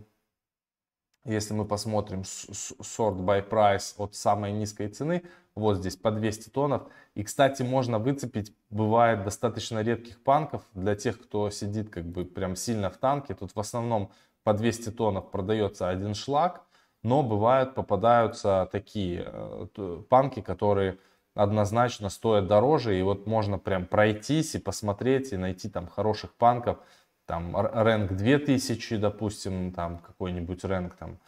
если 1.24 1.54
мы 1.54 1.64
посмотрим 1.64 2.24
sort 2.24 3.16
by 3.20 3.50
price 3.50 3.94
от 3.98 4.16
самой 4.16 4.52
низкой 4.52 4.90
цены, 4.90 5.24
вот 5.56 5.78
здесь 5.78 5.96
по 5.96 6.12
200 6.12 6.50
тоннов. 6.50 6.82
И, 7.16 7.24
кстати, 7.24 7.62
можно 7.62 8.00
выцепить, 8.00 8.54
бывает, 8.70 9.24
достаточно 9.24 9.82
редких 9.82 10.22
панков. 10.22 10.62
Для 10.74 10.98
тех, 10.98 11.22
кто 11.22 11.50
сидит 11.52 11.90
как 11.90 12.04
бы 12.04 12.26
прям 12.26 12.58
сильно 12.58 12.90
в 12.90 12.98
танке, 12.98 13.34
тут 13.34 13.56
в 13.56 13.60
основном 13.62 14.12
по 14.44 14.54
200 14.54 14.90
тоннов 14.90 15.32
продается 15.32 15.88
один 15.88 16.16
шлак. 16.16 16.67
Но 17.04 17.24
бывают, 17.24 17.76
попадаются 17.76 18.68
такие 18.72 19.24
э, 19.26 20.02
панки, 20.10 20.42
которые 20.42 20.98
однозначно 21.36 22.10
стоят 22.10 22.48
дороже. 22.48 22.98
И 22.98 23.02
вот 23.02 23.28
можно 23.28 23.60
прям 23.60 23.86
пройтись 23.86 24.56
и 24.56 24.60
посмотреть, 24.60 25.34
и 25.34 25.38
найти 25.38 25.70
там 25.70 25.88
хороших 25.88 26.34
панков. 26.34 26.80
Там 27.26 27.56
рэнк 27.56 28.14
2000, 28.14 28.98
допустим, 28.98 29.74
там 29.74 30.00
какой-нибудь 30.00 30.64
рэнк 30.64 30.96
там 30.96 31.20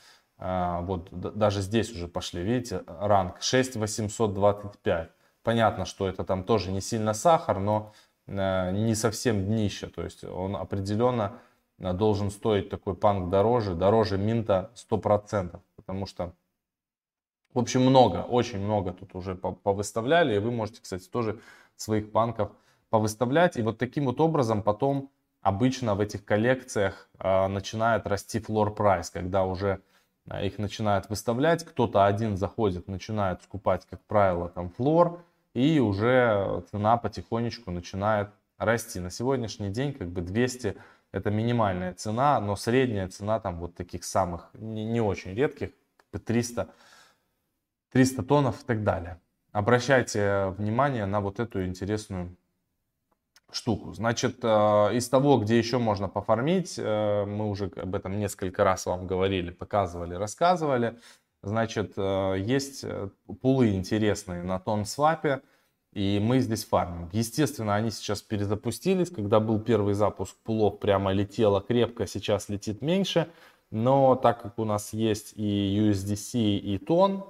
а, 0.41 0.81
вот 0.81 1.09
даже 1.11 1.61
здесь 1.61 1.91
уже 1.91 2.07
пошли, 2.07 2.41
видите, 2.41 2.83
ранг 2.87 3.41
6825. 3.41 5.09
Понятно, 5.43 5.85
что 5.85 6.07
это 6.07 6.23
там 6.23 6.43
тоже 6.43 6.71
не 6.71 6.79
сильно 6.79 7.13
сахар, 7.13 7.59
но 7.59 7.93
э, 8.27 8.71
не 8.71 8.95
совсем 8.95 9.45
днище. 9.45 9.87
То 9.87 10.03
есть 10.03 10.23
он 10.23 10.55
определенно 10.55 11.33
э, 11.33 11.35
должен 11.79 12.29
стоить 12.29 12.69
такой 12.69 12.95
панк 12.95 13.29
дороже, 13.29 13.73
дороже 13.73 14.17
минта 14.17 14.71
100%. 14.75 15.59
Потому 15.75 16.05
что, 16.05 16.33
в 17.53 17.59
общем, 17.59 17.81
много, 17.81 18.17
очень 18.17 18.59
много 18.59 18.93
тут 18.93 19.15
уже 19.15 19.35
повыставляли. 19.35 20.35
И 20.35 20.39
вы 20.39 20.51
можете, 20.51 20.81
кстати, 20.81 21.07
тоже 21.07 21.39
своих 21.75 22.11
панков 22.11 22.51
повыставлять. 22.89 23.57
И 23.57 23.61
вот 23.61 23.77
таким 23.77 24.05
вот 24.05 24.19
образом 24.19 24.61
потом 24.61 25.09
обычно 25.41 25.95
в 25.95 26.01
этих 26.01 26.25
коллекциях 26.25 27.09
э, 27.19 27.47
начинает 27.47 28.07
расти 28.07 28.39
флор 28.39 28.73
прайс, 28.73 29.09
когда 29.09 29.45
уже 29.45 29.81
а, 30.29 30.43
их 30.43 30.59
начинают 30.59 31.09
выставлять, 31.09 31.63
кто-то 31.63 32.05
один 32.05 32.37
заходит, 32.37 32.87
начинает 32.87 33.41
скупать, 33.41 33.85
как 33.89 34.01
правило, 34.01 34.49
там 34.49 34.69
флор, 34.69 35.23
и 35.53 35.79
уже 35.79 36.63
цена 36.71 36.97
потихонечку 36.97 37.71
начинает 37.71 38.29
расти. 38.57 38.99
На 38.99 39.09
сегодняшний 39.09 39.69
день 39.69 39.93
как 39.93 40.09
бы 40.09 40.21
200 40.21 40.77
это 41.11 41.31
минимальная 41.31 41.93
цена, 41.93 42.39
но 42.39 42.55
средняя 42.55 43.07
цена 43.07 43.39
там 43.39 43.59
вот 43.59 43.75
таких 43.75 44.03
самых 44.03 44.49
не, 44.53 44.85
не 44.85 45.01
очень 45.01 45.33
редких, 45.33 45.71
300, 46.11 46.69
300 47.91 48.23
тоннов 48.23 48.61
и 48.61 48.65
так 48.65 48.83
далее. 48.83 49.19
Обращайте 49.51 50.53
внимание 50.57 51.05
на 51.05 51.21
вот 51.21 51.39
эту 51.39 51.65
интересную 51.65 52.35
штуку. 53.51 53.93
Значит, 53.93 54.39
э, 54.43 54.47
из 54.93 55.09
того, 55.09 55.39
где 55.39 55.57
еще 55.57 55.79
можно 55.79 56.07
пофармить, 56.07 56.75
э, 56.77 57.25
мы 57.25 57.49
уже 57.49 57.71
об 57.75 57.95
этом 57.95 58.19
несколько 58.19 58.63
раз 58.63 58.85
вам 58.85 59.07
говорили, 59.07 59.49
показывали, 59.49 60.13
рассказывали. 60.13 60.99
Значит, 61.41 61.93
э, 61.97 62.35
есть 62.39 62.85
пулы 63.41 63.71
интересные 63.71 64.43
на 64.43 64.59
тон 64.59 64.85
свапе, 64.85 65.41
и 65.93 66.19
мы 66.21 66.39
здесь 66.39 66.65
фармим. 66.65 67.09
Естественно, 67.13 67.75
они 67.75 67.89
сейчас 67.89 68.21
перезапустились. 68.21 69.09
Когда 69.09 69.39
был 69.39 69.59
первый 69.59 69.93
запуск 69.95 70.35
пулов, 70.43 70.79
прямо 70.79 71.11
летело 71.11 71.61
крепко, 71.61 72.05
сейчас 72.05 72.49
летит 72.49 72.81
меньше. 72.81 73.31
Но 73.71 74.15
так 74.15 74.41
как 74.41 74.59
у 74.59 74.65
нас 74.65 74.93
есть 74.93 75.33
и 75.35 75.77
USDC, 75.79 76.57
и 76.57 76.77
тон, 76.77 77.23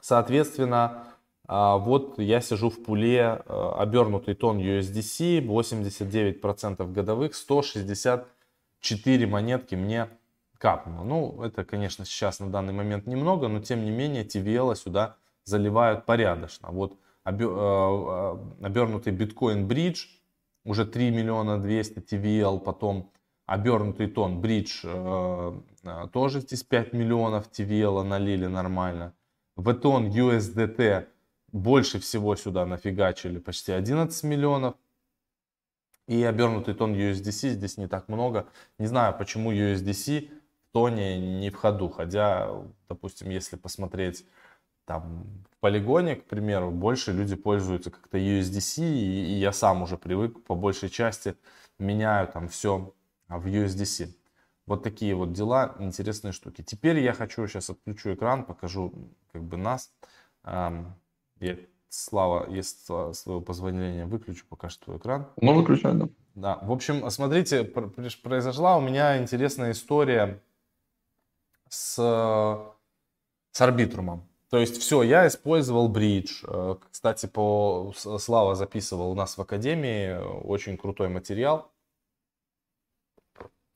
соответственно, 0.00 1.04
А 1.48 1.78
вот 1.78 2.18
я 2.18 2.40
сижу 2.40 2.70
в 2.70 2.82
пуле, 2.82 3.40
э, 3.46 3.72
обернутый 3.78 4.34
тон 4.34 4.58
USDC, 4.58 5.40
89% 5.40 6.92
годовых, 6.92 7.36
164 7.36 9.26
монетки 9.26 9.76
мне 9.76 10.08
капнуло. 10.58 11.04
Ну, 11.04 11.42
это, 11.42 11.64
конечно, 11.64 12.04
сейчас 12.04 12.40
на 12.40 12.50
данный 12.50 12.72
момент 12.72 13.06
немного, 13.06 13.46
но 13.48 13.60
тем 13.60 13.84
не 13.84 13.92
менее 13.92 14.24
TVL 14.24 14.74
сюда 14.74 15.16
заливают 15.44 16.04
порядочно. 16.04 16.70
Вот 16.72 16.98
обернутый 17.26 19.12
биткоин 19.12 19.66
бридж, 19.66 20.06
уже 20.64 20.86
3 20.86 21.10
миллиона 21.10 21.58
200 21.58 21.98
TVL, 21.98 22.60
потом 22.60 23.10
обернутый 23.46 24.06
тон 24.06 24.40
бридж, 24.40 24.86
тоже 26.12 26.40
здесь 26.40 26.62
5 26.62 26.92
миллионов 26.92 27.50
TVL 27.50 28.02
налили 28.02 28.46
нормально. 28.46 29.12
В 29.56 29.74
тон 29.74 30.08
USDT 30.08 31.06
больше 31.52 31.98
всего 31.98 32.36
сюда 32.36 32.66
нафигачили, 32.66 33.38
почти 33.38 33.72
11 33.72 34.24
миллионов. 34.24 34.74
И 36.06 36.22
обернутый 36.22 36.74
тон 36.74 36.94
USDC 36.94 37.50
здесь 37.50 37.78
не 37.78 37.88
так 37.88 38.08
много. 38.08 38.46
Не 38.78 38.86
знаю, 38.86 39.16
почему 39.18 39.52
USDC 39.52 40.28
в 40.28 40.72
тоне 40.72 41.18
не 41.40 41.50
в 41.50 41.56
ходу. 41.56 41.88
Хотя, 41.88 42.62
допустим, 42.88 43.30
если 43.30 43.56
посмотреть 43.56 44.24
там 44.84 45.24
полигоне, 45.66 46.14
к 46.14 46.26
примеру, 46.26 46.70
больше 46.70 47.12
люди 47.12 47.34
пользуются 47.34 47.90
как-то 47.90 48.18
USDC, 48.18 48.84
и, 48.84 49.32
я 49.40 49.50
сам 49.50 49.82
уже 49.82 49.96
привык 49.96 50.44
по 50.44 50.54
большей 50.54 50.88
части 50.88 51.34
меняю 51.80 52.28
там 52.28 52.46
все 52.46 52.94
в 53.26 53.46
USDC. 53.48 54.10
Вот 54.66 54.84
такие 54.84 55.16
вот 55.16 55.32
дела, 55.32 55.74
интересные 55.80 56.30
штуки. 56.30 56.62
Теперь 56.62 57.00
я 57.00 57.12
хочу, 57.12 57.48
сейчас 57.48 57.68
отключу 57.68 58.14
экран, 58.14 58.44
покажу 58.44 58.92
как 59.32 59.42
бы 59.42 59.56
нас. 59.56 59.90
Я, 60.44 61.56
Слава, 61.88 62.48
есть 62.48 62.84
своего 62.84 63.40
позволения, 63.40 64.06
выключу 64.06 64.46
пока 64.48 64.68
что 64.68 64.84
твой 64.84 64.98
экран. 64.98 65.26
Ну, 65.40 65.54
выключай, 65.54 65.94
да. 65.94 66.08
Да, 66.36 66.58
в 66.62 66.70
общем, 66.70 67.10
смотрите, 67.10 67.64
произошла 67.64 68.76
у 68.76 68.80
меня 68.80 69.20
интересная 69.20 69.72
история 69.72 70.40
с, 71.68 71.96
с 71.96 73.60
арбитрумом. 73.60 74.28
То 74.56 74.60
есть 74.60 74.80
все, 74.80 75.02
я 75.02 75.26
использовал 75.26 75.86
бридж. 75.86 76.42
Э, 76.48 76.76
кстати, 76.90 77.26
по 77.26 77.92
Слава 77.94 78.54
записывал 78.54 79.10
у 79.10 79.14
нас 79.14 79.36
в 79.36 79.42
академии 79.42 80.16
очень 80.44 80.78
крутой 80.78 81.10
материал. 81.10 81.70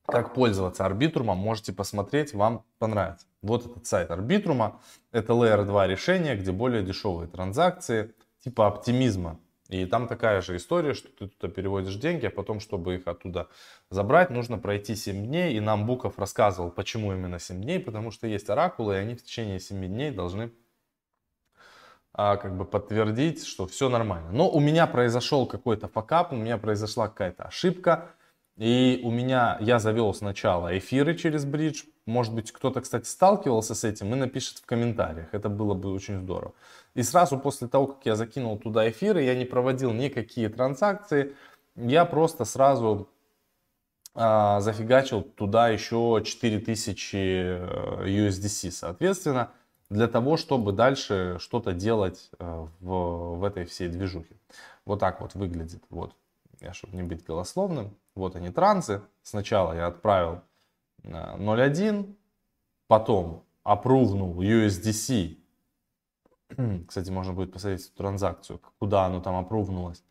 Как 0.07 0.33
пользоваться 0.33 0.87
арбитрумом, 0.87 1.37
можете 1.37 1.75
посмотреть, 1.75 2.33
вам 2.33 2.65
понравится. 2.79 3.27
Вот 3.43 3.67
этот 3.67 3.87
сайт 3.87 4.11
Арбитрума. 4.11 4.81
Это 5.13 5.35
Layer 5.35 5.67
2 5.67 5.87
решение, 5.87 6.35
где 6.35 6.51
более 6.51 6.83
дешевые 6.83 7.29
транзакции, 7.29 8.15
типа 8.43 8.67
оптимизма. 8.67 9.39
И 9.69 9.85
там 9.85 10.09
такая 10.09 10.41
же 10.41 10.57
история, 10.57 10.95
что 10.95 11.09
ты 11.11 11.29
туда 11.29 11.53
переводишь 11.53 11.97
деньги, 11.97 12.25
а 12.25 12.31
потом, 12.31 12.59
чтобы 12.59 12.95
их 12.95 13.07
оттуда 13.07 13.49
забрать, 13.91 14.31
нужно 14.31 14.57
пройти 14.57 14.97
7 14.97 15.27
дней. 15.27 15.59
И 15.59 15.61
нам 15.61 15.85
Буков 15.85 16.19
рассказывал, 16.19 16.71
почему 16.71 17.13
именно 17.13 17.39
7 17.39 17.61
дней, 17.61 17.81
потому 17.81 18.11
что 18.11 18.27
есть 18.27 18.49
оракулы, 18.49 18.95
и 18.95 18.99
они 18.99 19.15
в 19.15 19.23
течение 19.23 19.61
7 19.61 19.87
дней 19.87 20.11
должны 20.11 20.51
а, 22.13 22.37
как 22.37 22.57
бы 22.57 22.65
подтвердить, 22.65 23.47
что 23.47 23.67
все 23.67 23.89
нормально. 23.89 24.31
Но 24.33 24.51
у 24.51 24.61
меня 24.61 24.87
произошел 24.87 25.47
какой-то 25.47 25.89
факап, 25.89 26.33
у 26.33 26.37
меня 26.37 26.59
произошла 26.59 27.09
какая-то 27.09 27.45
ошибка. 27.45 28.11
И 28.57 29.01
у 29.05 29.11
меня, 29.11 29.57
я 29.61 29.79
завел 29.79 30.13
сначала 30.13 30.77
эфиры 30.77 31.15
через 31.15 31.47
бридж. 31.47 31.85
Может 32.05 32.35
быть, 32.35 32.53
кто-то, 32.53 32.83
кстати, 32.83 33.07
сталкивался 33.07 33.75
с 33.75 33.85
этим 33.85 34.13
и 34.13 34.17
напишет 34.17 34.59
в 34.59 34.67
комментариях. 34.67 35.29
Это 35.33 35.49
было 35.49 35.73
бы 35.73 35.93
очень 35.93 36.21
здорово. 36.21 36.53
И 36.95 37.03
сразу 37.03 37.39
после 37.39 37.69
того, 37.69 37.87
как 37.87 38.05
я 38.05 38.17
закинул 38.17 38.59
туда 38.59 38.89
эфиры, 38.91 39.23
я 39.23 39.35
не 39.35 39.47
проводил 39.47 39.93
никакие 39.93 40.51
транзакции. 40.51 41.35
Я 41.75 42.05
просто 42.05 42.45
сразу 42.45 43.09
а, 44.15 44.61
зафигачил 44.61 45.23
туда 45.23 45.69
еще 45.69 46.21
4000 46.25 47.17
э, 47.17 48.05
USDC, 48.07 48.73
соответственно, 48.73 49.53
для 49.91 50.07
того, 50.07 50.37
чтобы 50.37 50.73
дальше 50.73 51.37
что-то 51.41 51.73
делать 51.73 52.31
э, 52.39 52.67
в, 52.81 53.39
в 53.39 53.45
этой 53.45 53.65
всей 53.65 53.89
движухе. 53.89 54.37
Вот 54.87 55.01
так 55.01 55.21
вот 55.21 55.35
выглядит. 55.35 55.83
Вот, 55.91 56.15
я, 56.61 56.73
чтобы 56.73 56.97
не 56.97 57.03
быть 57.03 57.25
голословным. 57.25 57.97
Вот 58.15 58.37
они 58.37 58.51
трансы. 58.51 59.03
Сначала 59.23 59.73
я 59.73 59.89
отправил 59.89 60.43
0.1, 61.03 62.05
э, 62.05 62.15
потом 62.87 63.45
опрувнул 63.65 64.41
USDC. 64.41 65.37
Кстати, 66.87 67.11
можно 67.11 67.33
будет 67.33 67.53
посмотреть 67.53 67.87
эту 67.87 67.97
транзакцию, 67.97 68.61
куда 68.79 69.07
оно 69.07 69.21
там 69.21 69.35
опрувнулось. 69.35 70.05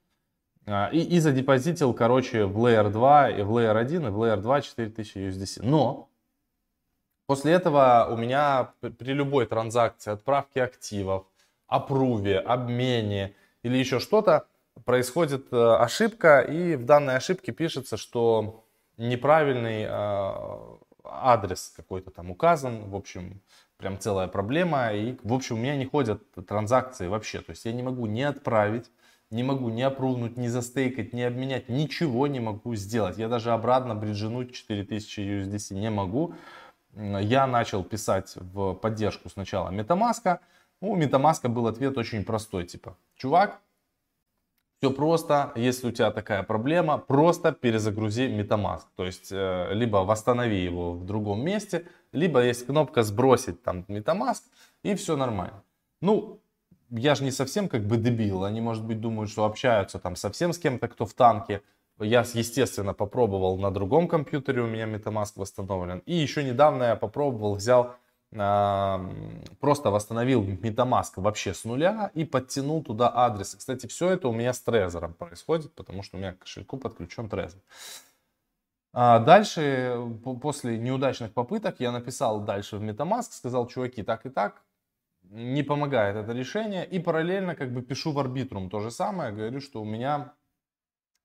Э, 0.66 0.92
и, 0.92 1.00
и 1.00 1.20
задепозитил, 1.22 1.94
короче, 1.94 2.46
в 2.46 2.58
Layer 2.58 2.90
2 2.90 3.30
и 3.30 3.42
в 3.44 3.58
Layer 3.58 3.78
1 3.78 4.08
и 4.08 4.10
в 4.10 4.22
Layer 4.22 4.42
2 4.42 4.62
4000 4.62 5.18
USDC. 5.18 5.62
Но 5.64 6.10
после 7.30 7.54
этого 7.54 8.08
у 8.10 8.18
меня 8.18 8.72
при 8.98 9.14
любой 9.14 9.46
транзакции, 9.46 10.12
отправке 10.12 10.64
активов, 10.64 11.28
опруве, 11.68 12.40
обмене 12.40 13.36
или 13.62 13.78
еще 13.78 14.00
что-то, 14.00 14.48
происходит 14.84 15.54
э, 15.54 15.76
ошибка, 15.76 16.40
и 16.40 16.76
в 16.76 16.86
данной 16.86 17.18
ошибке 17.18 17.52
пишется, 17.52 17.98
что 17.98 18.66
неправильный 18.98 19.84
э, 19.84 20.78
адрес 21.04 21.72
какой-то 21.76 22.10
там 22.10 22.32
указан, 22.32 22.90
в 22.90 22.96
общем, 22.96 23.44
прям 23.78 24.00
целая 24.00 24.28
проблема, 24.28 24.92
и, 24.92 25.16
в 25.22 25.32
общем, 25.32 25.58
у 25.58 25.60
меня 25.60 25.76
не 25.76 25.86
ходят 25.86 26.24
транзакции 26.48 27.06
вообще, 27.06 27.42
то 27.42 27.52
есть 27.52 27.64
я 27.64 27.74
не 27.74 27.84
могу 27.84 28.08
не 28.08 28.24
отправить, 28.24 28.90
не 29.30 29.44
могу 29.44 29.70
не 29.70 29.84
опрувнуть, 29.84 30.38
не 30.38 30.50
застейкать, 30.50 31.14
не 31.14 31.22
обменять, 31.22 31.70
ничего 31.70 32.26
не 32.26 32.40
могу 32.40 32.74
сделать. 32.74 33.20
Я 33.20 33.28
даже 33.28 33.52
обратно 33.52 33.94
бриджинуть 33.94 34.54
4000 34.54 35.20
USDC 35.20 35.76
не 35.76 35.92
могу. 35.92 36.34
Я 36.96 37.48
начал 37.48 37.84
писать 37.84 38.34
в 38.36 38.74
поддержку 38.74 39.30
сначала 39.30 39.70
MetaMask. 39.70 40.40
У 40.82 40.98
MetaMask 40.98 41.48
был 41.48 41.68
ответ 41.68 41.98
очень 41.98 42.24
простой, 42.24 42.66
типа, 42.66 42.98
чувак, 43.16 43.62
все 44.80 44.92
просто, 44.92 45.52
если 45.56 45.90
у 45.90 45.92
тебя 45.92 46.10
такая 46.10 46.42
проблема, 46.44 46.98
просто 46.98 47.52
перезагрузи 47.52 48.30
MetaMask. 48.30 48.84
То 48.96 49.06
есть, 49.06 49.30
э, 49.30 49.74
либо 49.74 49.98
восстанови 49.98 50.64
его 50.64 50.94
в 50.94 51.06
другом 51.06 51.44
месте, 51.44 51.86
либо 52.14 52.42
есть 52.42 52.66
кнопка 52.66 53.04
сбросить 53.04 53.62
там 53.62 53.84
MetaMask, 53.90 54.44
и 54.84 54.96
все 54.96 55.18
нормально. 55.18 55.64
Ну, 56.02 56.40
я 56.92 57.16
же 57.16 57.26
не 57.26 57.32
совсем 57.32 57.68
как 57.68 57.86
бы 57.86 57.98
дебил. 57.98 58.46
Они, 58.46 58.62
может 58.62 58.86
быть, 58.86 59.02
думают, 59.02 59.30
что 59.30 59.44
общаются 59.44 60.00
там 60.00 60.16
совсем 60.16 60.54
с 60.54 60.58
кем-то, 60.58 60.88
кто 60.88 61.06
в 61.06 61.14
танке. 61.14 61.62
Я, 62.00 62.22
естественно, 62.34 62.94
попробовал 62.94 63.58
на 63.58 63.72
другом 63.72 64.08
компьютере, 64.08 64.62
у 64.62 64.68
меня 64.68 64.86
MetaMask 64.86 65.34
восстановлен. 65.36 66.00
И 66.06 66.14
еще 66.14 66.44
недавно 66.44 66.84
я 66.84 66.96
попробовал, 66.96 67.56
взял 67.56 67.96
просто 68.32 69.90
восстановил 69.90 70.44
MetaMask 70.44 71.14
вообще 71.16 71.54
с 71.54 71.66
нуля 71.66 72.12
и 72.14 72.26
подтянул 72.26 72.84
туда 72.84 73.12
адрес. 73.14 73.56
Кстати, 73.56 73.88
все 73.88 74.12
это 74.12 74.28
у 74.28 74.34
меня 74.34 74.54
с 74.54 74.64
Trezor 74.64 75.14
происходит, 75.14 75.74
потому 75.74 76.04
что 76.04 76.18
у 76.18 76.20
меня 76.20 76.34
к 76.34 76.40
кошельку 76.40 76.78
подключен 76.78 77.26
Trezor. 77.26 77.60
А 78.94 79.20
дальше, 79.20 79.98
после 80.42 80.78
неудачных 80.78 81.34
попыток, 81.34 81.80
я 81.80 81.92
написал 81.92 82.42
дальше 82.42 82.78
в 82.78 82.84
MetaMask, 82.84 83.32
сказал, 83.32 83.68
чуваки, 83.68 84.04
так 84.04 84.26
и 84.28 84.30
так, 84.30 84.62
не 85.24 85.64
помогает 85.64 86.16
это 86.16 86.32
решение. 86.32 86.86
И 86.86 87.00
параллельно 87.00 87.56
как 87.56 87.74
бы 87.74 87.82
пишу 87.82 88.12
в 88.12 88.20
Arbitrum 88.20 88.70
то 88.70 88.80
же 88.80 88.92
самое, 88.92 89.32
говорю, 89.32 89.60
что 89.60 89.82
у 89.82 89.86
меня 89.86 90.34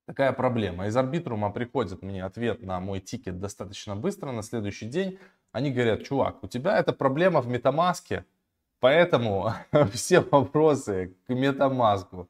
такая 0.06 0.32
проблема. 0.32 0.86
Из 0.86 0.96
Arbitrum 0.96 1.52
приходит 1.52 2.02
мне 2.02 2.24
ответ 2.24 2.62
на 2.62 2.80
мой 2.80 3.00
тикет 3.00 3.40
достаточно 3.40 3.96
быстро, 3.96 4.32
на 4.32 4.42
следующий 4.42 4.86
день. 4.86 5.18
Они 5.52 5.70
говорят, 5.70 6.04
чувак, 6.04 6.42
у 6.42 6.48
тебя 6.48 6.78
эта 6.78 6.92
проблема 6.92 7.40
в 7.40 7.48
метамаске, 7.48 8.24
поэтому 8.80 9.52
все 9.92 10.20
вопросы 10.20 11.16
к 11.26 11.30
метамаску. 11.32 12.28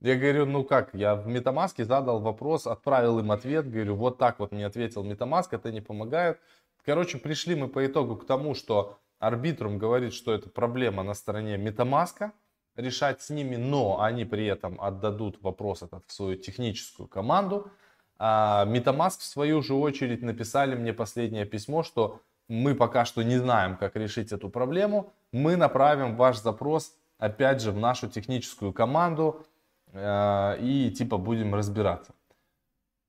Я 0.00 0.16
говорю, 0.16 0.46
ну 0.46 0.64
как, 0.64 0.94
я 0.94 1.14
в 1.14 1.26
метамаске 1.26 1.84
задал 1.84 2.20
вопрос, 2.20 2.66
отправил 2.66 3.18
им 3.18 3.30
ответ, 3.32 3.70
говорю, 3.70 3.96
вот 3.96 4.16
так 4.16 4.38
вот 4.38 4.50
мне 4.50 4.64
ответил 4.64 5.04
метамаск, 5.04 5.52
это 5.52 5.70
не 5.70 5.82
помогает. 5.82 6.40
Короче, 6.86 7.18
пришли 7.18 7.54
мы 7.54 7.68
по 7.68 7.84
итогу 7.84 8.16
к 8.16 8.24
тому, 8.24 8.54
что 8.54 8.98
арбитрум 9.18 9.76
говорит, 9.76 10.14
что 10.14 10.32
это 10.32 10.48
проблема 10.48 11.02
на 11.02 11.12
стороне 11.12 11.58
метамаска, 11.58 12.32
решать 12.80 13.22
с 13.22 13.30
ними, 13.30 13.56
но 13.56 14.00
они 14.00 14.24
при 14.24 14.46
этом 14.46 14.80
отдадут 14.80 15.42
вопрос 15.42 15.82
этот 15.82 16.04
в 16.06 16.12
свою 16.12 16.36
техническую 16.36 17.08
команду. 17.08 17.70
А 18.18 18.66
Metamask 18.66 19.20
в 19.20 19.24
свою 19.24 19.62
же 19.62 19.74
очередь 19.74 20.22
написали 20.22 20.74
мне 20.74 20.92
последнее 20.92 21.46
письмо, 21.46 21.82
что 21.82 22.20
мы 22.48 22.74
пока 22.74 23.04
что 23.04 23.22
не 23.22 23.38
знаем, 23.38 23.76
как 23.76 23.96
решить 23.96 24.32
эту 24.32 24.50
проблему. 24.50 25.12
Мы 25.32 25.56
направим 25.56 26.16
ваш 26.16 26.38
запрос 26.38 26.94
опять 27.18 27.62
же 27.62 27.70
в 27.70 27.78
нашу 27.78 28.08
техническую 28.08 28.72
команду 28.72 29.46
э, 29.92 30.58
и 30.60 30.90
типа 30.90 31.16
будем 31.16 31.54
разбираться. 31.54 32.12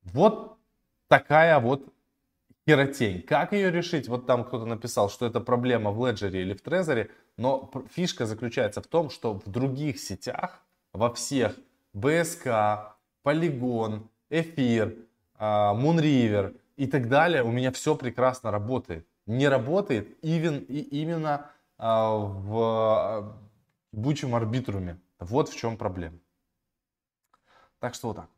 Вот 0.03 0.57
такая 1.07 1.59
вот 1.59 1.83
херотень. 2.67 3.21
Как 3.21 3.53
ее 3.53 3.71
решить? 3.71 4.07
Вот 4.07 4.25
там 4.25 4.43
кто-то 4.43 4.65
написал, 4.65 5.09
что 5.09 5.25
это 5.25 5.39
проблема 5.39 5.91
в 5.91 6.03
Ledger 6.03 6.31
или 6.31 6.53
в 6.53 6.61
Trezor, 6.61 7.09
но 7.37 7.71
фишка 7.91 8.25
заключается 8.25 8.81
в 8.81 8.87
том, 8.87 9.09
что 9.09 9.33
в 9.33 9.49
других 9.49 9.99
сетях, 9.99 10.61
во 10.93 11.13
всех 11.13 11.55
BSK, 11.95 12.91
Polygon, 13.23 14.07
Эфир, 14.29 14.95
Moonriver 15.39 16.59
и 16.77 16.87
так 16.87 17.09
далее, 17.09 17.43
у 17.43 17.51
меня 17.51 17.71
все 17.71 17.95
прекрасно 17.95 18.51
работает. 18.51 19.07
Не 19.25 19.47
работает 19.47 20.17
even, 20.23 20.63
и 20.65 20.79
именно 21.01 21.49
а, 21.77 22.15
в 22.15 23.37
бучем 23.91 24.35
арбитруме. 24.35 24.99
Вот 25.19 25.49
в 25.49 25.55
чем 25.55 25.77
проблема. 25.77 26.17
Так 27.79 27.93
что 27.95 28.09
вот 28.09 28.17
так. 28.17 28.29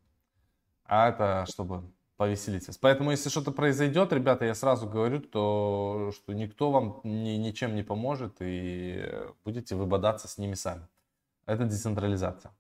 А 0.86 1.10
это 1.10 1.46
чтобы 1.50 1.84
повеселитесь. 2.18 2.78
Поэтому, 2.78 3.12
если 3.12 3.30
что-то 3.30 3.52
произойдет, 3.52 4.14
ребята, 4.14 4.46
я 4.46 4.56
сразу 4.56 4.88
говорю, 4.88 5.20
то 5.20 6.12
что 6.14 6.34
никто 6.34 6.72
вам 6.72 7.02
ни, 7.04 7.38
ничем 7.38 7.76
не 7.76 7.84
поможет 7.84 8.36
и 8.40 9.04
будете 9.46 9.76
выбодаться 9.76 10.28
с 10.28 10.38
ними 10.38 10.54
сами. 10.56 10.88
Это 11.46 11.66
децентрализация. 11.66 12.52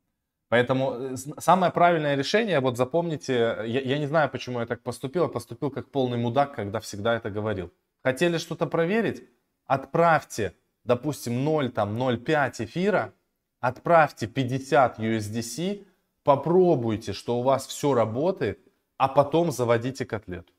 Поэтому 0.49 0.93
э, 0.93 1.15
самое 1.39 1.71
правильное 1.71 2.15
решение, 2.15 2.59
вот 2.59 2.77
запомните, 2.77 3.33
я, 3.65 3.81
я 3.81 3.97
не 3.97 4.05
знаю, 4.05 4.29
почему 4.29 4.59
я 4.59 4.65
так 4.65 4.83
поступил, 4.83 5.27
поступил 5.27 5.71
как 5.71 5.89
полный 5.89 6.17
мудак, 6.17 6.55
когда 6.55 6.79
всегда 6.79 7.15
это 7.15 7.29
говорил. 7.29 7.71
Хотели 8.03 8.37
что-то 8.37 8.67
проверить? 8.67 9.23
Отправьте, 9.65 10.53
допустим, 10.83 11.43
0, 11.43 11.71
там, 11.71 11.97
0,5 11.97 12.65
эфира, 12.65 13.13
отправьте 13.61 14.27
50 14.27 14.99
USDC, 14.99 15.85
попробуйте, 16.23 17.13
что 17.13 17.39
у 17.39 17.41
вас 17.41 17.65
все 17.65 17.93
работает, 17.93 18.59
а 18.97 19.08
потом 19.08 19.51
заводите 19.51 20.06
котлету. 20.06 20.53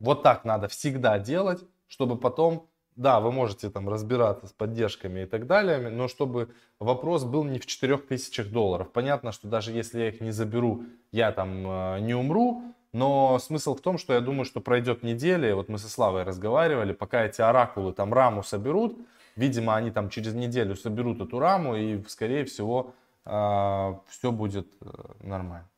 Вот 0.00 0.22
так 0.22 0.44
надо 0.44 0.68
всегда 0.68 1.18
делать, 1.18 1.64
чтобы 1.88 2.16
потом, 2.16 2.68
да, 2.94 3.20
вы 3.20 3.32
можете 3.32 3.70
там 3.70 3.88
разбираться 3.88 4.46
с 4.46 4.52
поддержками 4.52 5.20
и 5.20 5.26
так 5.26 5.46
далее, 5.46 5.90
но 5.90 6.06
чтобы 6.08 6.50
вопрос 6.78 7.24
был 7.24 7.44
не 7.44 7.58
в 7.58 7.66
4000 7.66 8.44
долларов. 8.44 8.92
Понятно, 8.92 9.32
что 9.32 9.48
даже 9.48 9.72
если 9.72 10.00
я 10.00 10.08
их 10.08 10.20
не 10.20 10.30
заберу, 10.30 10.84
я 11.10 11.32
там 11.32 11.66
э, 11.66 12.00
не 12.00 12.14
умру, 12.14 12.62
но 12.92 13.38
смысл 13.38 13.74
в 13.74 13.80
том, 13.80 13.98
что 13.98 14.14
я 14.14 14.20
думаю, 14.20 14.44
что 14.44 14.60
пройдет 14.60 15.02
неделя, 15.02 15.54
вот 15.54 15.68
мы 15.68 15.78
со 15.78 15.88
Славой 15.88 16.22
разговаривали, 16.22 16.92
пока 16.92 17.24
эти 17.24 17.40
оракулы 17.40 17.92
там 17.92 18.14
раму 18.14 18.42
соберут, 18.42 18.96
видимо, 19.36 19.76
они 19.76 19.90
там 19.90 20.10
через 20.10 20.34
неделю 20.34 20.76
соберут 20.76 21.20
эту 21.20 21.38
раму, 21.38 21.76
и, 21.76 22.02
скорее 22.08 22.44
всего, 22.44 22.94
э, 23.24 23.94
все 24.08 24.32
будет 24.32 24.68
э, 24.80 24.86
нормально. 25.20 25.68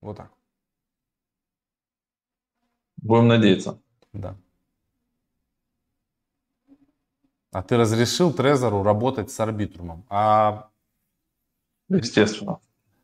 Вот 0.00 0.16
так. 0.16 0.30
Будем 3.02 3.28
надеяться. 3.28 3.78
Да. 4.12 4.36
А 7.52 7.62
ты 7.62 7.76
разрешил 7.76 8.32
Трезору 8.32 8.82
работать 8.82 9.30
с 9.30 9.40
арбитрумом. 9.40 10.04
А 10.08 10.68
Естественно. 11.88 12.58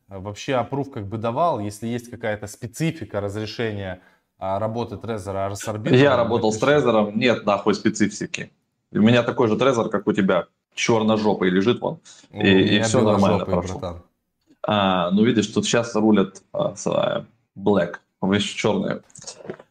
Вообще 0.07 0.55
опруф 0.55 0.91
как 0.91 1.07
бы 1.07 1.17
давал, 1.17 1.59
если 1.59 1.87
есть 1.87 2.11
какая-то 2.11 2.45
специфика 2.45 3.19
разрешения 3.19 4.01
а, 4.37 4.59
работы 4.59 4.97
Трезора 4.97 5.53
с 5.55 5.67
арбитрумом. 5.67 6.03
Я 6.03 6.15
работал 6.15 6.51
с 6.51 6.57
Трезором, 6.57 7.17
нет 7.17 7.45
нахуй 7.45 7.73
специфики. 7.73 8.51
У 8.91 8.99
меня 8.99 9.23
такой 9.23 9.47
же 9.47 9.57
Трезор, 9.57 9.89
как 9.89 10.05
у 10.07 10.13
тебя. 10.13 10.45
Черно-жопой 10.75 11.49
лежит 11.49 11.79
вон. 11.81 11.99
У 12.31 12.41
и, 12.41 12.77
и 12.77 12.81
все 12.81 13.01
нормально 13.01 13.45
прошло. 13.45 13.79
Братан. 13.79 14.03
А, 14.61 15.09
ну 15.11 15.23
видишь, 15.23 15.47
тут 15.47 15.65
сейчас 15.65 15.95
рулят 15.95 16.43
а, 16.51 16.75
с, 16.75 17.25
Black 18.29 18.37
еще 18.37 18.57
черные. 18.57 19.01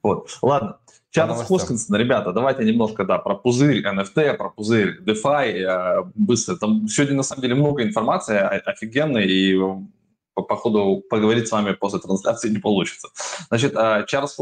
Вот. 0.03 0.39
Ладно. 0.43 0.79
Чарльз 1.11 1.47
Хоскинсон, 1.47 1.97
ребята, 1.97 2.33
давайте 2.33 2.65
немножко, 2.65 3.05
да, 3.05 3.19
про 3.19 3.37
пузырь 3.37 3.87
NFT, 3.87 4.35
про 4.35 4.51
пузырь 4.51 5.01
DeFi, 5.01 5.63
э, 5.63 6.05
быстро. 6.17 6.57
Там 6.57 6.89
сегодня, 6.89 7.15
на 7.15 7.23
самом 7.23 7.43
деле, 7.43 7.55
много 7.55 7.85
информации 7.85 8.37
офигенной, 8.37 9.25
и 9.25 9.57
по, 10.35 10.43
по 10.43 10.57
ходу 10.57 11.05
поговорить 11.09 11.47
с 11.47 11.53
вами 11.53 11.73
после 11.73 12.01
трансляции 12.01 12.49
не 12.49 12.59
получится. 12.59 13.11
Значит, 13.49 13.77
э, 13.77 14.05
Чарльз 14.09 14.35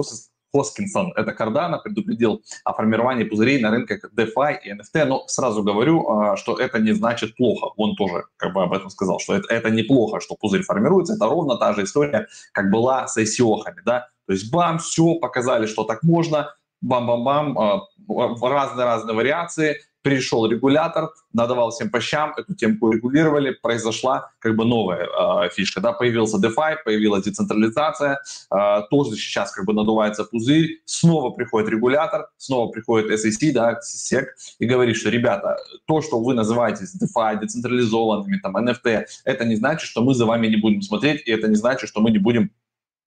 Хоскинсон, 0.52 1.12
это 1.16 1.32
Cardano, 1.32 1.78
предупредил 1.82 2.42
о 2.64 2.72
формировании 2.72 3.24
пузырей 3.24 3.60
на 3.60 3.70
рынках 3.70 4.04
DeFi 4.14 4.58
и 4.64 4.72
NFT, 4.72 5.04
но 5.04 5.26
сразу 5.28 5.62
говорю, 5.62 6.32
э, 6.32 6.36
что 6.36 6.58
это 6.58 6.78
не 6.78 6.92
значит 6.92 7.36
плохо. 7.36 7.72
Он 7.76 7.96
тоже 7.96 8.24
как 8.36 8.52
бы 8.52 8.62
об 8.62 8.72
этом 8.72 8.90
сказал, 8.90 9.18
что 9.18 9.34
это, 9.34 9.52
это 9.52 9.70
неплохо, 9.70 10.20
что 10.20 10.36
пузырь 10.36 10.62
формируется, 10.62 11.14
это 11.14 11.26
ровно 11.26 11.56
та 11.56 11.72
же 11.72 11.84
история, 11.84 12.28
как 12.52 12.70
была 12.70 13.06
с 13.06 13.16
ICO, 13.18 13.62
да, 13.84 14.08
то 14.26 14.32
есть 14.32 14.52
бам, 14.52 14.78
все, 14.78 15.16
показали, 15.16 15.66
что 15.66 15.84
так 15.84 16.02
можно, 16.02 16.54
бам-бам-бам, 16.80 17.58
а, 17.58 17.82
разные-разные 18.08 19.14
вариации, 19.14 19.80
пришел 20.02 20.46
регулятор, 20.46 21.10
надавал 21.32 21.70
всем 21.70 21.90
по 21.90 22.00
щам, 22.00 22.34
эту 22.36 22.54
темку 22.54 22.90
регулировали, 22.92 23.52
произошла 23.52 24.30
как 24.38 24.56
бы 24.56 24.64
новая 24.64 25.06
э, 25.06 25.48
фишка, 25.50 25.80
да, 25.80 25.92
появился 25.92 26.38
DeFi, 26.38 26.76
появилась 26.84 27.24
децентрализация, 27.24 28.20
э, 28.50 28.80
тоже 28.90 29.12
сейчас 29.12 29.52
как 29.52 29.64
бы 29.64 29.72
надувается 29.72 30.24
пузырь, 30.24 30.82
снова 30.84 31.30
приходит 31.30 31.70
регулятор, 31.70 32.28
снова 32.36 32.70
приходит 32.70 33.10
SEC, 33.10 33.52
да, 33.52 33.78
SEC, 33.80 34.26
и 34.58 34.66
говорит, 34.66 34.96
что, 34.96 35.10
ребята, 35.10 35.56
то, 35.86 36.02
что 36.02 36.20
вы 36.20 36.34
называете 36.34 36.84
DeFi, 36.84 37.40
децентрализованными, 37.40 38.38
там, 38.42 38.56
NFT, 38.56 39.04
это 39.24 39.44
не 39.44 39.56
значит, 39.56 39.88
что 39.88 40.02
мы 40.02 40.14
за 40.14 40.26
вами 40.26 40.48
не 40.48 40.56
будем 40.56 40.82
смотреть, 40.82 41.22
и 41.26 41.30
это 41.30 41.48
не 41.48 41.56
значит, 41.56 41.88
что 41.88 42.00
мы 42.00 42.10
не 42.10 42.18
будем 42.18 42.50